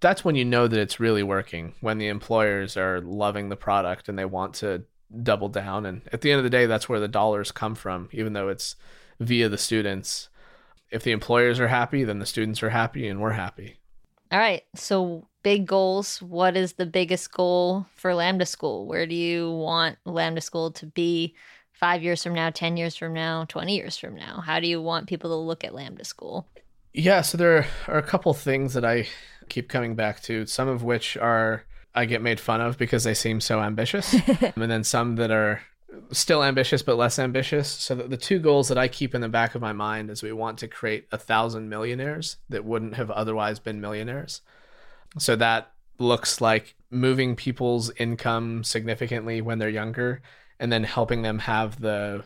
That's 0.00 0.24
when 0.24 0.34
you 0.34 0.44
know 0.44 0.68
that 0.68 0.78
it's 0.78 1.00
really 1.00 1.22
working 1.22 1.74
when 1.80 1.98
the 1.98 2.08
employers 2.08 2.76
are 2.76 3.00
loving 3.00 3.48
the 3.48 3.56
product 3.56 4.08
and 4.08 4.18
they 4.18 4.24
want 4.24 4.54
to 4.54 4.84
double 5.22 5.48
down 5.48 5.86
and 5.86 6.02
at 6.12 6.22
the 6.22 6.32
end 6.32 6.38
of 6.38 6.44
the 6.44 6.50
day 6.50 6.66
that's 6.66 6.88
where 6.88 6.98
the 6.98 7.06
dollars 7.06 7.52
come 7.52 7.74
from 7.76 8.08
even 8.10 8.32
though 8.32 8.48
it's 8.48 8.74
via 9.20 9.48
the 9.48 9.58
students. 9.58 10.28
If 10.90 11.02
the 11.02 11.12
employers 11.12 11.58
are 11.60 11.68
happy, 11.68 12.04
then 12.04 12.18
the 12.18 12.26
students 12.26 12.62
are 12.62 12.70
happy 12.70 13.08
and 13.08 13.20
we're 13.20 13.32
happy. 13.32 13.78
All 14.30 14.38
right. 14.38 14.62
So, 14.74 15.26
big 15.42 15.66
goals. 15.66 16.22
What 16.22 16.56
is 16.56 16.74
the 16.74 16.86
biggest 16.86 17.32
goal 17.32 17.86
for 17.94 18.14
Lambda 18.14 18.46
School? 18.46 18.86
Where 18.86 19.06
do 19.06 19.14
you 19.14 19.50
want 19.52 19.98
Lambda 20.04 20.40
School 20.40 20.70
to 20.72 20.86
be 20.86 21.34
five 21.72 22.02
years 22.02 22.22
from 22.22 22.34
now, 22.34 22.50
10 22.50 22.76
years 22.76 22.96
from 22.96 23.12
now, 23.12 23.44
20 23.48 23.74
years 23.74 23.96
from 23.96 24.14
now? 24.14 24.40
How 24.40 24.60
do 24.60 24.66
you 24.66 24.80
want 24.80 25.08
people 25.08 25.30
to 25.30 25.36
look 25.36 25.64
at 25.64 25.74
Lambda 25.74 26.04
School? 26.04 26.46
Yeah. 26.92 27.22
So, 27.22 27.36
there 27.36 27.66
are 27.88 27.98
a 27.98 28.02
couple 28.02 28.32
things 28.34 28.74
that 28.74 28.84
I 28.84 29.06
keep 29.48 29.68
coming 29.68 29.94
back 29.94 30.20
to, 30.22 30.46
some 30.46 30.68
of 30.68 30.82
which 30.82 31.16
are 31.16 31.64
I 31.94 32.06
get 32.06 32.22
made 32.22 32.40
fun 32.40 32.60
of 32.60 32.76
because 32.76 33.04
they 33.04 33.14
seem 33.14 33.40
so 33.40 33.60
ambitious, 33.60 34.14
and 34.56 34.70
then 34.70 34.84
some 34.84 35.16
that 35.16 35.30
are 35.30 35.62
still 36.10 36.42
ambitious 36.42 36.82
but 36.82 36.96
less 36.96 37.18
ambitious. 37.18 37.68
So 37.68 37.94
the, 37.94 38.04
the 38.04 38.16
two 38.16 38.38
goals 38.38 38.68
that 38.68 38.78
I 38.78 38.88
keep 38.88 39.14
in 39.14 39.20
the 39.20 39.28
back 39.28 39.54
of 39.54 39.62
my 39.62 39.72
mind 39.72 40.10
is 40.10 40.22
we 40.22 40.32
want 40.32 40.58
to 40.58 40.68
create 40.68 41.06
a 41.12 41.18
thousand 41.18 41.68
millionaires 41.68 42.38
that 42.48 42.64
wouldn't 42.64 42.94
have 42.94 43.10
otherwise 43.10 43.58
been 43.58 43.80
millionaires. 43.80 44.40
So 45.18 45.36
that 45.36 45.72
looks 45.98 46.40
like 46.40 46.74
moving 46.90 47.36
people's 47.36 47.90
income 47.96 48.64
significantly 48.64 49.40
when 49.40 49.58
they're 49.58 49.68
younger 49.68 50.22
and 50.58 50.72
then 50.72 50.84
helping 50.84 51.22
them 51.22 51.40
have 51.40 51.80
the 51.80 52.24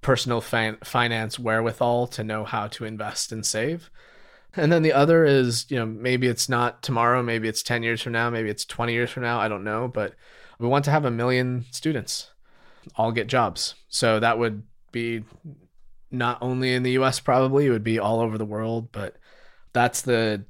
personal 0.00 0.40
fin- 0.40 0.78
finance 0.84 1.38
wherewithal 1.38 2.08
to 2.08 2.24
know 2.24 2.44
how 2.44 2.66
to 2.68 2.84
invest 2.84 3.32
and 3.32 3.46
save. 3.46 3.90
And 4.54 4.70
then 4.70 4.82
the 4.82 4.92
other 4.92 5.24
is, 5.24 5.66
you 5.70 5.78
know, 5.78 5.86
maybe 5.86 6.26
it's 6.26 6.48
not 6.48 6.82
tomorrow, 6.82 7.22
maybe 7.22 7.48
it's 7.48 7.62
10 7.62 7.82
years 7.82 8.02
from 8.02 8.12
now, 8.12 8.28
maybe 8.28 8.50
it's 8.50 8.64
20 8.64 8.92
years 8.92 9.10
from 9.10 9.22
now, 9.22 9.40
I 9.40 9.48
don't 9.48 9.64
know, 9.64 9.88
but 9.88 10.14
we 10.58 10.68
want 10.68 10.84
to 10.84 10.90
have 10.90 11.04
a 11.04 11.10
million 11.10 11.64
students 11.70 12.30
all 12.96 13.12
get 13.12 13.26
jobs. 13.28 13.74
So 13.88 14.20
that 14.20 14.38
would 14.38 14.62
be 14.90 15.24
not 16.10 16.38
only 16.42 16.74
in 16.74 16.82
the 16.82 16.92
US 16.92 17.20
probably, 17.20 17.66
it 17.66 17.70
would 17.70 17.84
be 17.84 17.98
all 17.98 18.20
over 18.20 18.36
the 18.36 18.44
world, 18.44 18.92
but 18.92 19.16
that's 19.72 20.02
the 20.02 20.44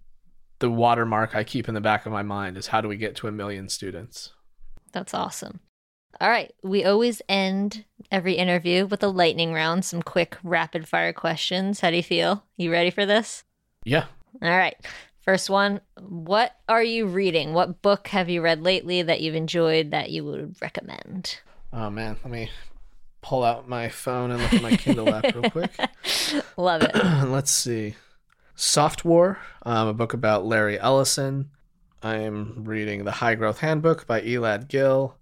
the 0.58 0.70
watermark 0.70 1.34
I 1.34 1.42
keep 1.42 1.68
in 1.68 1.74
the 1.74 1.80
back 1.80 2.06
of 2.06 2.12
my 2.12 2.22
mind 2.22 2.56
is 2.56 2.68
how 2.68 2.80
do 2.80 2.86
we 2.86 2.96
get 2.96 3.16
to 3.16 3.26
a 3.26 3.32
million 3.32 3.68
students? 3.68 4.32
That's 4.92 5.12
awesome. 5.12 5.58
All 6.20 6.28
right, 6.28 6.52
we 6.62 6.84
always 6.84 7.20
end 7.28 7.84
every 8.12 8.34
interview 8.34 8.86
with 8.86 9.02
a 9.02 9.08
lightning 9.08 9.52
round, 9.52 9.84
some 9.84 10.02
quick 10.02 10.36
rapid 10.44 10.86
fire 10.86 11.12
questions. 11.12 11.80
How 11.80 11.90
do 11.90 11.96
you 11.96 12.02
feel? 12.02 12.44
You 12.56 12.70
ready 12.70 12.90
for 12.90 13.04
this? 13.04 13.42
Yeah. 13.84 14.04
All 14.40 14.56
right. 14.56 14.76
First 15.20 15.48
one, 15.48 15.80
what 16.00 16.56
are 16.68 16.82
you 16.82 17.06
reading? 17.06 17.54
What 17.54 17.80
book 17.80 18.08
have 18.08 18.28
you 18.28 18.42
read 18.42 18.62
lately 18.62 19.02
that 19.02 19.20
you've 19.20 19.36
enjoyed 19.36 19.92
that 19.92 20.10
you 20.10 20.24
would 20.24 20.56
recommend? 20.60 21.38
Oh 21.72 21.90
man, 21.90 22.16
let 22.24 22.32
me 22.32 22.50
pull 23.20 23.44
out 23.44 23.68
my 23.68 23.88
phone 23.88 24.32
and 24.32 24.42
look 24.42 24.52
at 24.52 24.62
my 24.62 24.76
Kindle 24.76 25.14
app 25.14 25.32
real 25.34 25.50
quick. 25.50 25.70
Love 26.56 26.82
it. 26.82 26.94
Let's 27.26 27.52
see. 27.52 27.94
Softwar, 28.56 29.38
um, 29.62 29.88
a 29.88 29.94
book 29.94 30.12
about 30.12 30.44
Larry 30.44 30.78
Ellison. 30.78 31.50
I'm 32.02 32.64
reading 32.64 33.04
The 33.04 33.12
High 33.12 33.36
Growth 33.36 33.60
Handbook 33.60 34.06
by 34.08 34.20
Elad 34.22 34.66
Gil. 34.68 35.16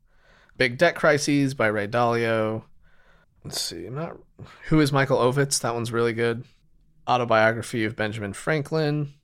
Big 0.57 0.79
Debt 0.79 0.95
Crises 0.95 1.55
by 1.55 1.67
Ray 1.67 1.87
Dalio. 1.87 2.65
Let's 3.45 3.61
see. 3.61 3.87
I'm 3.87 3.95
not. 3.95 4.17
Who 4.69 4.81
is 4.81 4.93
Michael 4.93 5.19
Ovitz? 5.19 5.61
That 5.61 5.75
one's 5.75 5.93
really 5.93 6.15
good. 6.15 6.45
Autobiography 7.11 7.85
of 7.85 7.97
Benjamin 7.97 8.33
Franklin. 8.33 9.15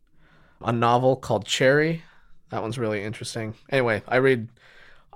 A 0.61 0.73
novel 0.73 1.17
called 1.17 1.47
Cherry. 1.47 2.03
That 2.51 2.63
one's 2.63 2.79
really 2.79 3.03
interesting. 3.03 3.55
Anyway, 3.71 4.03
I 4.09 4.17
read 4.17 4.49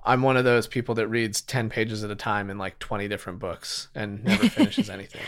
I'm 0.05 0.23
one 0.23 0.37
of 0.37 0.45
those 0.45 0.67
people 0.67 0.95
that 0.97 1.09
reads 1.09 1.41
10 1.43 1.69
pages 1.69 2.05
at 2.05 2.11
a 2.11 2.17
time 2.17 2.51
in 2.51 2.59
like 2.59 2.79
20 2.79 3.09
different 3.09 3.39
books 3.39 3.89
and 3.95 4.25
never 4.25 4.49
finishes 4.49 4.89
anything. 4.89 5.23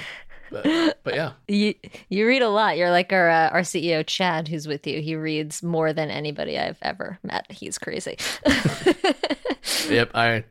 But, 0.50 0.98
but 1.02 1.14
yeah. 1.14 1.33
You 1.48 1.74
you 2.11 2.26
read 2.26 2.42
a 2.42 2.48
lot. 2.48 2.76
You're 2.76 2.90
like 2.90 3.12
our 3.12 3.28
uh, 3.28 3.48
our 3.48 3.62
CEO 3.62 4.07
Chad 4.07 4.48
who's 4.48 4.68
with 4.68 4.87
you. 4.87 5.00
He 5.00 5.16
reads 5.16 5.62
more 5.62 5.92
than 5.92 6.11
anybody 6.11 6.59
I've 6.59 6.78
ever 6.83 7.18
met. 7.22 7.50
He's 7.50 7.78
crazy. 7.78 8.18
yep, 9.88 10.11
I 10.14 10.44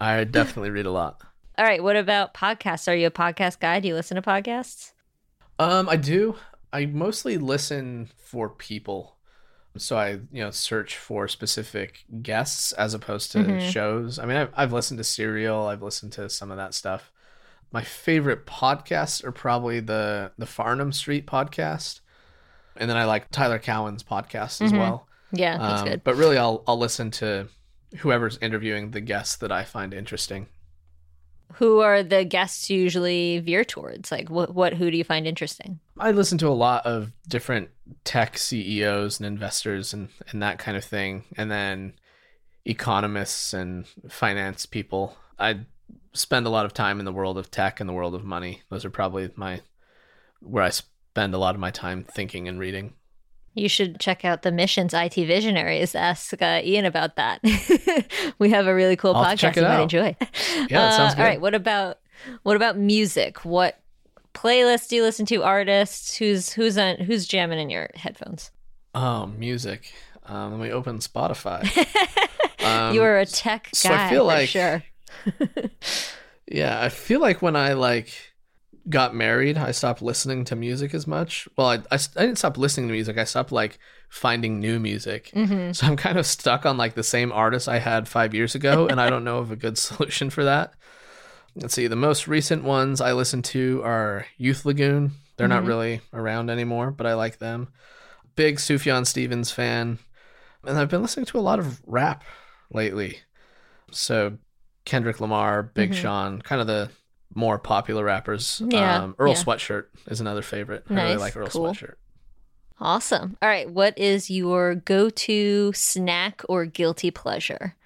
I 0.00 0.22
definitely 0.24 0.70
read 0.70 0.86
a 0.86 0.92
lot. 0.92 1.20
All 1.58 1.64
right, 1.64 1.82
what 1.82 1.96
about 1.96 2.32
podcasts? 2.32 2.90
Are 2.90 2.94
you 2.94 3.08
a 3.08 3.10
podcast 3.10 3.58
guy? 3.58 3.80
Do 3.80 3.88
you 3.88 3.94
listen 3.94 4.14
to 4.14 4.22
podcasts? 4.22 4.92
Um, 5.60 5.88
I 5.88 5.96
do. 5.96 6.36
I 6.72 6.86
mostly 6.86 7.36
listen 7.36 8.08
for 8.16 8.48
people 8.48 9.16
so 9.76 9.96
I 9.96 10.20
you 10.32 10.42
know 10.42 10.50
search 10.50 10.96
for 10.96 11.28
specific 11.28 12.04
guests 12.22 12.72
as 12.72 12.94
opposed 12.94 13.32
to 13.32 13.38
mm-hmm. 13.38 13.68
shows. 13.68 14.18
I 14.18 14.26
mean, 14.26 14.36
I've, 14.36 14.50
I've 14.56 14.72
listened 14.72 14.98
to 14.98 15.04
Serial, 15.04 15.66
I've 15.66 15.82
listened 15.82 16.12
to 16.12 16.28
some 16.28 16.50
of 16.50 16.56
that 16.56 16.74
stuff. 16.74 17.12
My 17.72 17.82
favorite 17.82 18.46
podcasts 18.46 19.24
are 19.24 19.32
probably 19.32 19.80
the 19.80 20.32
the 20.38 20.46
Farnam 20.46 20.92
Street 20.92 21.26
podcast, 21.26 22.00
and 22.76 22.90
then 22.90 22.96
I 22.96 23.04
like 23.04 23.30
Tyler 23.30 23.58
Cowen's 23.58 24.02
podcast 24.02 24.60
as 24.60 24.72
mm-hmm. 24.72 24.78
well. 24.78 25.06
Yeah, 25.32 25.58
that's 25.58 25.82
um, 25.82 25.88
good. 25.88 26.04
But 26.04 26.16
really, 26.16 26.36
I'll 26.36 26.64
I'll 26.66 26.78
listen 26.78 27.10
to 27.12 27.48
whoever's 27.98 28.38
interviewing 28.38 28.90
the 28.90 29.00
guests 29.00 29.36
that 29.36 29.52
I 29.52 29.64
find 29.64 29.94
interesting 29.94 30.48
who 31.54 31.80
are 31.80 32.02
the 32.02 32.24
guests 32.24 32.70
you 32.70 32.80
usually 32.80 33.38
veer 33.40 33.64
towards? 33.64 34.10
Like, 34.10 34.30
what, 34.30 34.54
what, 34.54 34.74
who 34.74 34.90
do 34.90 34.96
you 34.96 35.04
find 35.04 35.26
interesting? 35.26 35.80
I 35.98 36.12
listen 36.12 36.38
to 36.38 36.48
a 36.48 36.50
lot 36.50 36.86
of 36.86 37.12
different 37.28 37.70
tech 38.04 38.38
CEOs 38.38 39.18
and 39.18 39.26
investors 39.26 39.92
and, 39.92 40.08
and 40.28 40.42
that 40.42 40.58
kind 40.58 40.76
of 40.76 40.84
thing. 40.84 41.24
And 41.36 41.50
then 41.50 41.94
economists 42.64 43.52
and 43.52 43.86
finance 44.08 44.66
people. 44.66 45.16
I 45.38 45.60
spend 46.12 46.46
a 46.46 46.50
lot 46.50 46.66
of 46.66 46.74
time 46.74 46.98
in 46.98 47.04
the 47.04 47.12
world 47.12 47.38
of 47.38 47.50
tech 47.50 47.80
and 47.80 47.88
the 47.88 47.94
world 47.94 48.14
of 48.14 48.24
money. 48.24 48.62
Those 48.70 48.84
are 48.84 48.90
probably 48.90 49.30
my, 49.34 49.60
where 50.40 50.64
I 50.64 50.70
spend 50.70 51.34
a 51.34 51.38
lot 51.38 51.54
of 51.54 51.60
my 51.60 51.70
time 51.70 52.04
thinking 52.04 52.48
and 52.48 52.58
reading. 52.58 52.94
You 53.54 53.68
should 53.68 53.98
check 53.98 54.24
out 54.24 54.42
the 54.42 54.52
Missions 54.52 54.94
IT 54.94 55.14
Visionaries. 55.14 55.94
Ask 55.94 56.40
uh, 56.40 56.60
Ian 56.62 56.84
about 56.84 57.16
that. 57.16 57.40
we 58.38 58.50
have 58.50 58.66
a 58.66 58.74
really 58.74 58.96
cool 58.96 59.14
I'll 59.14 59.24
podcast 59.24 59.56
you 59.56 59.62
might 59.62 59.82
enjoy. 59.82 60.16
Yeah, 60.68 60.84
uh, 60.84 60.90
sounds 60.92 61.14
good. 61.14 61.22
All 61.22 61.26
right, 61.26 61.40
what 61.40 61.54
about 61.54 61.98
what 62.42 62.56
about 62.56 62.78
music? 62.78 63.44
What 63.44 63.80
playlists 64.34 64.88
do 64.88 64.96
you 64.96 65.02
listen 65.02 65.26
to? 65.26 65.42
Artists? 65.42 66.16
Who's 66.16 66.52
who's 66.52 66.78
on 66.78 66.96
who's 66.98 67.26
jamming 67.26 67.58
in 67.58 67.70
your 67.70 67.90
headphones? 67.94 68.50
Oh, 68.94 69.26
music. 69.26 69.92
Um, 70.26 70.52
let 70.52 70.60
me 70.60 70.72
open 70.72 70.98
Spotify. 70.98 71.64
um, 72.64 72.94
you 72.94 73.02
are 73.02 73.18
a 73.18 73.26
tech 73.26 73.64
guy. 73.64 73.70
So 73.72 73.92
I 73.92 74.10
feel 74.10 74.24
like 74.24 74.48
sure. 74.48 74.84
yeah, 76.46 76.80
I 76.80 76.88
feel 76.88 77.20
like 77.20 77.42
when 77.42 77.56
I 77.56 77.72
like 77.72 78.29
got 78.90 79.14
married, 79.14 79.56
I 79.56 79.70
stopped 79.70 80.02
listening 80.02 80.44
to 80.46 80.56
music 80.56 80.92
as 80.94 81.06
much. 81.06 81.48
Well, 81.56 81.68
I, 81.68 81.74
I, 81.90 81.98
I 82.16 82.26
didn't 82.26 82.36
stop 82.38 82.58
listening 82.58 82.88
to 82.88 82.92
music. 82.92 83.16
I 83.18 83.24
stopped 83.24 83.52
like 83.52 83.78
finding 84.08 84.58
new 84.60 84.78
music. 84.80 85.30
Mm-hmm. 85.34 85.72
So 85.72 85.86
I'm 85.86 85.96
kind 85.96 86.18
of 86.18 86.26
stuck 86.26 86.66
on 86.66 86.76
like 86.76 86.94
the 86.94 87.02
same 87.02 87.32
artist 87.32 87.68
I 87.68 87.78
had 87.78 88.08
five 88.08 88.34
years 88.34 88.54
ago, 88.54 88.86
and 88.88 89.00
I 89.00 89.08
don't 89.08 89.24
know 89.24 89.38
of 89.38 89.50
a 89.50 89.56
good 89.56 89.78
solution 89.86 90.28
for 90.30 90.44
that. 90.44 90.74
Let's 91.54 91.74
see. 91.74 91.86
The 91.86 91.96
most 91.96 92.28
recent 92.28 92.62
ones 92.64 93.00
I 93.00 93.12
listen 93.12 93.42
to 93.42 93.82
are 93.84 94.26
Youth 94.36 94.64
Lagoon. 94.64 95.12
They're 95.36 95.46
Mhm. 95.46 95.50
not 95.50 95.64
really 95.64 96.00
around 96.12 96.50
anymore, 96.50 96.90
but 96.90 97.06
I 97.06 97.14
like 97.14 97.38
them. 97.38 97.68
Big 98.36 98.56
Sufjan 98.56 99.06
Stevens 99.06 99.50
fan. 99.50 99.98
And 100.64 100.78
I've 100.78 100.88
been 100.90 101.02
listening 101.02 101.26
to 101.26 101.38
a 101.38 101.40
lot 101.40 101.58
of 101.58 101.80
rap 101.86 102.22
lately. 102.72 103.18
So 103.90 104.38
Kendrick 104.84 105.20
Lamar, 105.20 105.62
Big 105.62 105.90
Mhm. 105.90 105.94
Sean, 105.94 106.42
kind 106.42 106.60
of 106.60 106.66
the 106.66 106.90
more 107.34 107.58
popular 107.58 108.04
rappers. 108.04 108.62
Yeah, 108.66 109.02
Um, 109.04 109.14
Earl 109.18 109.32
yeah. 109.32 109.38
Sweatshirt 109.38 109.86
is 110.06 110.20
another 110.20 110.42
favorite. 110.42 110.84
I 110.90 110.94
really 110.94 111.08
Nice, 111.10 111.20
like 111.20 111.36
Earl 111.36 111.48
cool. 111.48 111.66
Sweatshirt. 111.66 111.94
Awesome. 112.80 113.36
All 113.42 113.48
right. 113.48 113.70
What 113.70 113.98
is 113.98 114.30
your 114.30 114.74
go 114.74 115.10
to 115.10 115.72
snack 115.74 116.42
or 116.48 116.64
guilty 116.64 117.10
pleasure? 117.10 117.76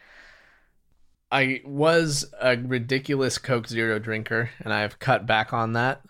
I 1.32 1.62
was 1.64 2.32
a 2.40 2.56
ridiculous 2.56 3.38
Coke 3.38 3.66
Zero 3.66 3.98
drinker, 3.98 4.50
and 4.60 4.72
I've 4.72 5.00
cut 5.00 5.26
back 5.26 5.52
on 5.52 5.72
that. 5.72 6.02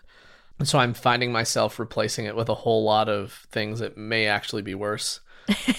So 0.63 0.77
I'm 0.79 0.93
finding 0.93 1.31
myself 1.31 1.79
replacing 1.79 2.25
it 2.25 2.35
with 2.35 2.47
a 2.47 2.53
whole 2.53 2.83
lot 2.83 3.09
of 3.09 3.45
things 3.51 3.79
that 3.79 3.97
may 3.97 4.27
actually 4.27 4.61
be 4.61 4.75
worse. 4.75 5.19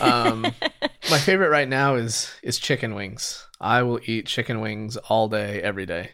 Um, 0.00 0.42
my 1.10 1.18
favorite 1.18 1.48
right 1.50 1.68
now 1.68 1.94
is 1.94 2.30
is 2.42 2.58
chicken 2.58 2.94
wings. 2.94 3.46
I 3.60 3.82
will 3.84 4.00
eat 4.04 4.26
chicken 4.26 4.60
wings 4.60 4.96
all 4.96 5.28
day, 5.28 5.62
every 5.62 5.86
day. 5.86 6.10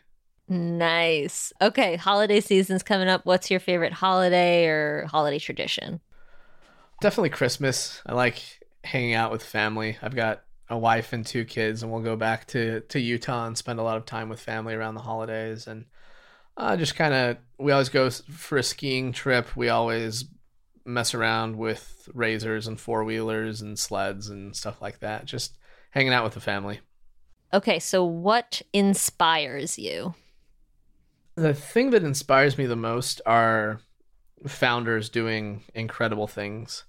Nice. 0.53 1.53
Okay. 1.61 1.97
Holiday 1.97 2.41
season's 2.41 2.83
coming 2.83 3.09
up. 3.09 3.25
What's 3.25 3.51
your 3.51 3.61
favorite 3.61 3.93
holiday 3.93 4.67
or 4.67 5.07
holiday 5.11 5.39
tradition? 5.39 6.01
Definitely 7.01 7.31
Christmas. 7.31 8.01
I 8.07 8.15
like 8.15 8.43
hanging 8.85 9.15
out 9.15 9.33
with 9.33 9.43
family. 9.43 9.97
I've 10.03 10.15
got 10.15 10.45
a 10.69 10.79
wife 10.79 11.13
and 11.13 11.27
two 11.27 11.45
kids, 11.45 11.83
and 11.83 11.91
we'll 11.91 12.03
go 12.03 12.17
back 12.17 12.47
to 12.49 12.81
to 12.81 13.01
Utah 13.01 13.47
and 13.47 13.59
spend 13.59 13.79
a 13.79 13.83
lot 13.83 13.97
of 13.97 14.07
time 14.07 14.29
with 14.29 14.41
family 14.41 14.75
around 14.75 14.95
the 14.95 15.03
holidays. 15.03 15.67
And 15.67 15.87
uh, 16.57 16.77
just 16.77 16.95
kind 16.95 17.15
of, 17.15 17.39
we 17.59 17.73
always 17.73 17.89
go 17.89 18.11
for 18.11 18.59
a 18.59 18.63
skiing 18.63 19.13
trip. 19.13 19.57
We 19.57 19.69
always 19.69 20.27
mess 20.85 21.15
around 21.15 21.57
with 21.57 22.09
razors 22.13 22.67
and 22.67 22.79
four 22.79 23.05
wheelers 23.05 23.63
and 23.63 23.79
sleds 23.79 24.29
and 24.29 24.55
stuff 24.55 24.83
like 24.83 25.01
that. 25.01 25.25
Just 25.25 25.57
hanging 25.91 26.13
out 26.13 26.25
with 26.25 26.35
the 26.35 26.41
family. 26.41 26.81
Okay. 27.55 27.79
So, 27.79 28.05
what 28.05 28.63
inspires 28.73 29.79
you? 29.79 30.15
The 31.35 31.55
thing 31.55 31.91
that 31.91 32.05
inspires 32.05 32.59
me 32.59 32.67
the 32.67 32.77
most 32.77 33.21
are 33.25 33.81
founders 34.47 35.09
doing 35.09 35.63
incredible 35.75 36.27
things. 36.27 36.85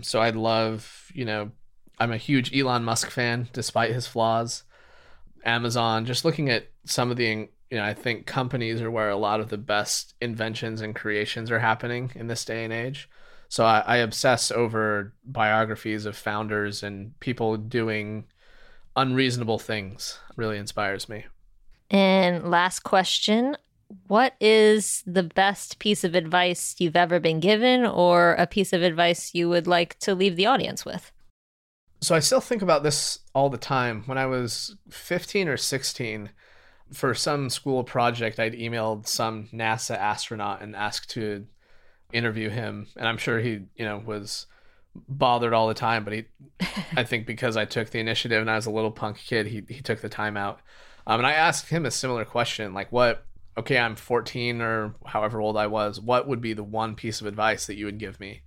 So 0.00 0.20
I 0.20 0.30
love, 0.30 1.10
you 1.14 1.24
know, 1.24 1.50
I'm 1.98 2.12
a 2.12 2.16
huge 2.16 2.56
Elon 2.56 2.84
Musk 2.84 3.10
fan 3.10 3.48
despite 3.52 3.92
his 3.92 4.06
flaws. 4.06 4.64
Amazon, 5.44 6.06
just 6.06 6.24
looking 6.24 6.50
at 6.50 6.68
some 6.84 7.10
of 7.10 7.16
the, 7.16 7.48
you 7.70 7.78
know, 7.78 7.84
I 7.84 7.94
think 7.94 8.26
companies 8.26 8.80
are 8.80 8.90
where 8.90 9.10
a 9.10 9.16
lot 9.16 9.40
of 9.40 9.48
the 9.48 9.58
best 9.58 10.14
inventions 10.20 10.80
and 10.80 10.94
creations 10.94 11.50
are 11.50 11.58
happening 11.58 12.12
in 12.14 12.28
this 12.28 12.44
day 12.44 12.64
and 12.64 12.72
age. 12.72 13.08
So 13.48 13.64
I, 13.64 13.80
I 13.80 13.96
obsess 13.98 14.50
over 14.50 15.12
biographies 15.24 16.06
of 16.06 16.16
founders 16.16 16.82
and 16.82 17.18
people 17.20 17.56
doing 17.56 18.24
unreasonable 18.96 19.58
things. 19.58 20.18
Really 20.36 20.58
inspires 20.58 21.08
me. 21.08 21.26
And 21.90 22.50
last 22.50 22.80
question 22.80 23.56
What 24.06 24.34
is 24.40 25.02
the 25.06 25.22
best 25.22 25.78
piece 25.78 26.04
of 26.04 26.14
advice 26.14 26.76
you've 26.78 26.96
ever 26.96 27.20
been 27.20 27.40
given, 27.40 27.84
or 27.84 28.34
a 28.34 28.46
piece 28.46 28.72
of 28.72 28.82
advice 28.82 29.34
you 29.34 29.48
would 29.48 29.66
like 29.66 29.98
to 30.00 30.14
leave 30.14 30.36
the 30.36 30.46
audience 30.46 30.84
with? 30.84 31.12
So 32.00 32.14
I 32.14 32.20
still 32.20 32.40
think 32.40 32.62
about 32.62 32.82
this 32.82 33.20
all 33.34 33.48
the 33.48 33.58
time. 33.58 34.02
When 34.06 34.18
I 34.18 34.26
was 34.26 34.76
15 34.90 35.48
or 35.48 35.56
16, 35.56 36.30
for 36.92 37.14
some 37.14 37.48
school 37.48 37.84
project, 37.84 38.38
I'd 38.38 38.54
emailed 38.54 39.06
some 39.06 39.48
NASA 39.52 39.96
astronaut 39.96 40.62
and 40.62 40.76
asked 40.76 41.10
to 41.10 41.46
interview 42.12 42.50
him. 42.50 42.88
And 42.96 43.06
I'm 43.06 43.18
sure 43.18 43.38
he, 43.40 43.60
you 43.76 43.84
know, 43.84 44.02
was 44.04 44.46
bothered 44.94 45.54
all 45.54 45.68
the 45.68 45.74
time, 45.74 46.04
but 46.04 46.12
he, 46.12 46.24
I 46.96 47.04
think 47.04 47.26
because 47.26 47.56
I 47.56 47.64
took 47.64 47.90
the 47.90 48.00
initiative 48.00 48.40
and 48.40 48.50
I 48.50 48.56
was 48.56 48.66
a 48.66 48.70
little 48.70 48.90
punk 48.90 49.18
kid, 49.18 49.46
he, 49.46 49.62
he 49.68 49.80
took 49.80 50.00
the 50.00 50.08
time 50.08 50.36
out. 50.36 50.60
Um, 51.06 51.20
and 51.20 51.26
I 51.26 51.32
asked 51.32 51.68
him 51.68 51.86
a 51.86 51.90
similar 51.90 52.24
question, 52.24 52.74
like 52.74 52.92
what, 52.92 53.24
okay, 53.56 53.78
I'm 53.78 53.96
14 53.96 54.60
or 54.60 54.94
however 55.04 55.40
old 55.40 55.56
I 55.56 55.66
was, 55.66 56.00
what 56.00 56.26
would 56.26 56.40
be 56.40 56.54
the 56.54 56.64
one 56.64 56.94
piece 56.94 57.20
of 57.20 57.26
advice 57.26 57.66
that 57.66 57.76
you 57.76 57.86
would 57.86 57.98
give 57.98 58.18
me? 58.18 58.42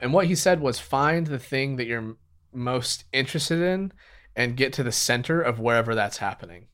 And 0.00 0.12
what 0.12 0.26
he 0.26 0.34
said 0.34 0.60
was 0.60 0.78
find 0.78 1.26
the 1.26 1.38
thing 1.38 1.76
that 1.76 1.86
you're 1.86 2.16
most 2.52 3.04
interested 3.12 3.60
in 3.60 3.92
and 4.34 4.56
get 4.56 4.72
to 4.74 4.82
the 4.82 4.92
center 4.92 5.40
of 5.40 5.58
wherever 5.58 5.94
that's 5.94 6.18
happening. 6.18 6.66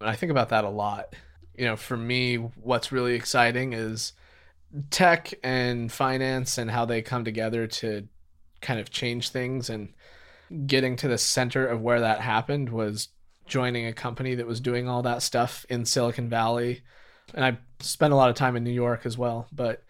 And 0.00 0.08
I 0.08 0.14
think 0.14 0.30
about 0.30 0.50
that 0.50 0.64
a 0.64 0.70
lot. 0.70 1.14
You 1.56 1.66
know, 1.66 1.76
for 1.76 1.96
me, 1.96 2.36
what's 2.36 2.92
really 2.92 3.14
exciting 3.14 3.72
is 3.72 4.12
tech 4.90 5.34
and 5.42 5.90
finance 5.90 6.58
and 6.58 6.70
how 6.70 6.84
they 6.84 7.02
come 7.02 7.24
together 7.24 7.66
to 7.66 8.06
kind 8.60 8.78
of 8.78 8.90
change 8.90 9.30
things 9.30 9.68
and 9.68 9.92
getting 10.66 10.96
to 10.96 11.08
the 11.08 11.18
center 11.18 11.66
of 11.66 11.80
where 11.80 12.00
that 12.00 12.20
happened 12.20 12.70
was 12.70 13.08
joining 13.50 13.86
a 13.86 13.92
company 13.92 14.36
that 14.36 14.46
was 14.46 14.60
doing 14.60 14.88
all 14.88 15.02
that 15.02 15.22
stuff 15.22 15.66
in 15.68 15.84
Silicon 15.84 16.30
Valley. 16.30 16.82
And 17.34 17.44
I 17.44 17.58
spent 17.80 18.12
a 18.12 18.16
lot 18.16 18.30
of 18.30 18.36
time 18.36 18.56
in 18.56 18.64
New 18.64 18.70
York 18.70 19.04
as 19.04 19.18
well, 19.18 19.46
but 19.52 19.82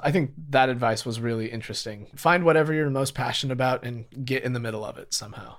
I 0.00 0.12
think 0.12 0.32
that 0.50 0.68
advice 0.68 1.06
was 1.06 1.20
really 1.20 1.50
interesting. 1.50 2.08
Find 2.14 2.44
whatever 2.44 2.74
you're 2.74 2.90
most 2.90 3.14
passionate 3.14 3.52
about 3.52 3.84
and 3.84 4.04
get 4.24 4.44
in 4.44 4.52
the 4.52 4.60
middle 4.60 4.84
of 4.84 4.98
it 4.98 5.14
somehow. 5.14 5.56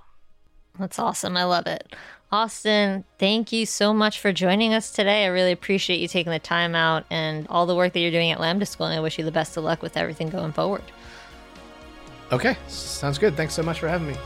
That's 0.78 0.98
awesome. 0.98 1.36
I 1.36 1.44
love 1.44 1.66
it. 1.66 1.94
Austen, 2.32 3.04
thank 3.18 3.52
you 3.52 3.66
so 3.66 3.92
much 3.92 4.20
for 4.20 4.32
joining 4.32 4.72
us 4.72 4.92
today. 4.92 5.24
I 5.24 5.28
really 5.28 5.50
appreciate 5.50 5.98
you 5.98 6.06
taking 6.06 6.30
the 6.30 6.38
time 6.38 6.76
out 6.76 7.04
and 7.10 7.46
all 7.48 7.66
the 7.66 7.74
work 7.74 7.92
that 7.92 8.00
you're 8.00 8.12
doing 8.12 8.30
at 8.30 8.38
Lambda 8.38 8.66
School. 8.66 8.86
And 8.86 8.94
I 8.94 9.00
wish 9.00 9.18
you 9.18 9.24
the 9.24 9.32
best 9.32 9.56
of 9.56 9.64
luck 9.64 9.82
with 9.82 9.96
everything 9.96 10.28
going 10.28 10.52
forward. 10.52 10.82
Okay, 12.30 12.56
sounds 12.68 13.18
good. 13.18 13.36
Thanks 13.36 13.54
so 13.54 13.64
much 13.64 13.80
for 13.80 13.88
having 13.88 14.06
me. 14.06 14.16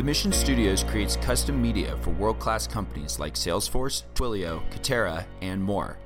The 0.00 0.06
Mission 0.06 0.32
Studios 0.32 0.82
creates 0.82 1.16
custom 1.16 1.60
media 1.60 1.94
for 2.00 2.08
world 2.12 2.38
class 2.38 2.66
companies 2.66 3.18
like 3.18 3.34
Salesforce, 3.34 4.04
Twilio, 4.14 4.62
Katera, 4.70 5.26
and 5.42 5.62
more. 5.62 5.98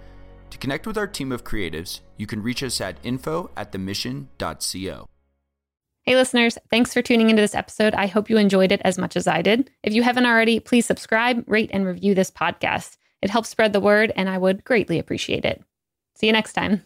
To 0.50 0.58
connect 0.58 0.88
with 0.88 0.98
our 0.98 1.06
team 1.06 1.30
of 1.30 1.44
creatives, 1.44 2.00
you 2.16 2.26
can 2.26 2.42
reach 2.42 2.64
us 2.64 2.80
at 2.80 2.96
info 3.04 3.52
at 3.56 3.70
themission.co. 3.70 5.06
Hey, 6.02 6.16
listeners, 6.16 6.58
thanks 6.72 6.92
for 6.92 7.02
tuning 7.02 7.30
into 7.30 7.40
this 7.40 7.54
episode. 7.54 7.94
I 7.94 8.08
hope 8.08 8.28
you 8.28 8.36
enjoyed 8.36 8.72
it 8.72 8.82
as 8.84 8.98
much 8.98 9.14
as 9.14 9.28
I 9.28 9.42
did. 9.42 9.70
If 9.84 9.94
you 9.94 10.02
haven't 10.02 10.26
already, 10.26 10.58
please 10.58 10.86
subscribe, 10.86 11.44
rate, 11.46 11.70
and 11.72 11.86
review 11.86 12.16
this 12.16 12.32
podcast. 12.32 12.96
It 13.22 13.30
helps 13.30 13.48
spread 13.48 13.72
the 13.72 13.78
word, 13.78 14.12
and 14.16 14.28
I 14.28 14.38
would 14.38 14.64
greatly 14.64 14.98
appreciate 14.98 15.44
it. 15.44 15.62
See 16.16 16.26
you 16.26 16.32
next 16.32 16.54
time. 16.54 16.84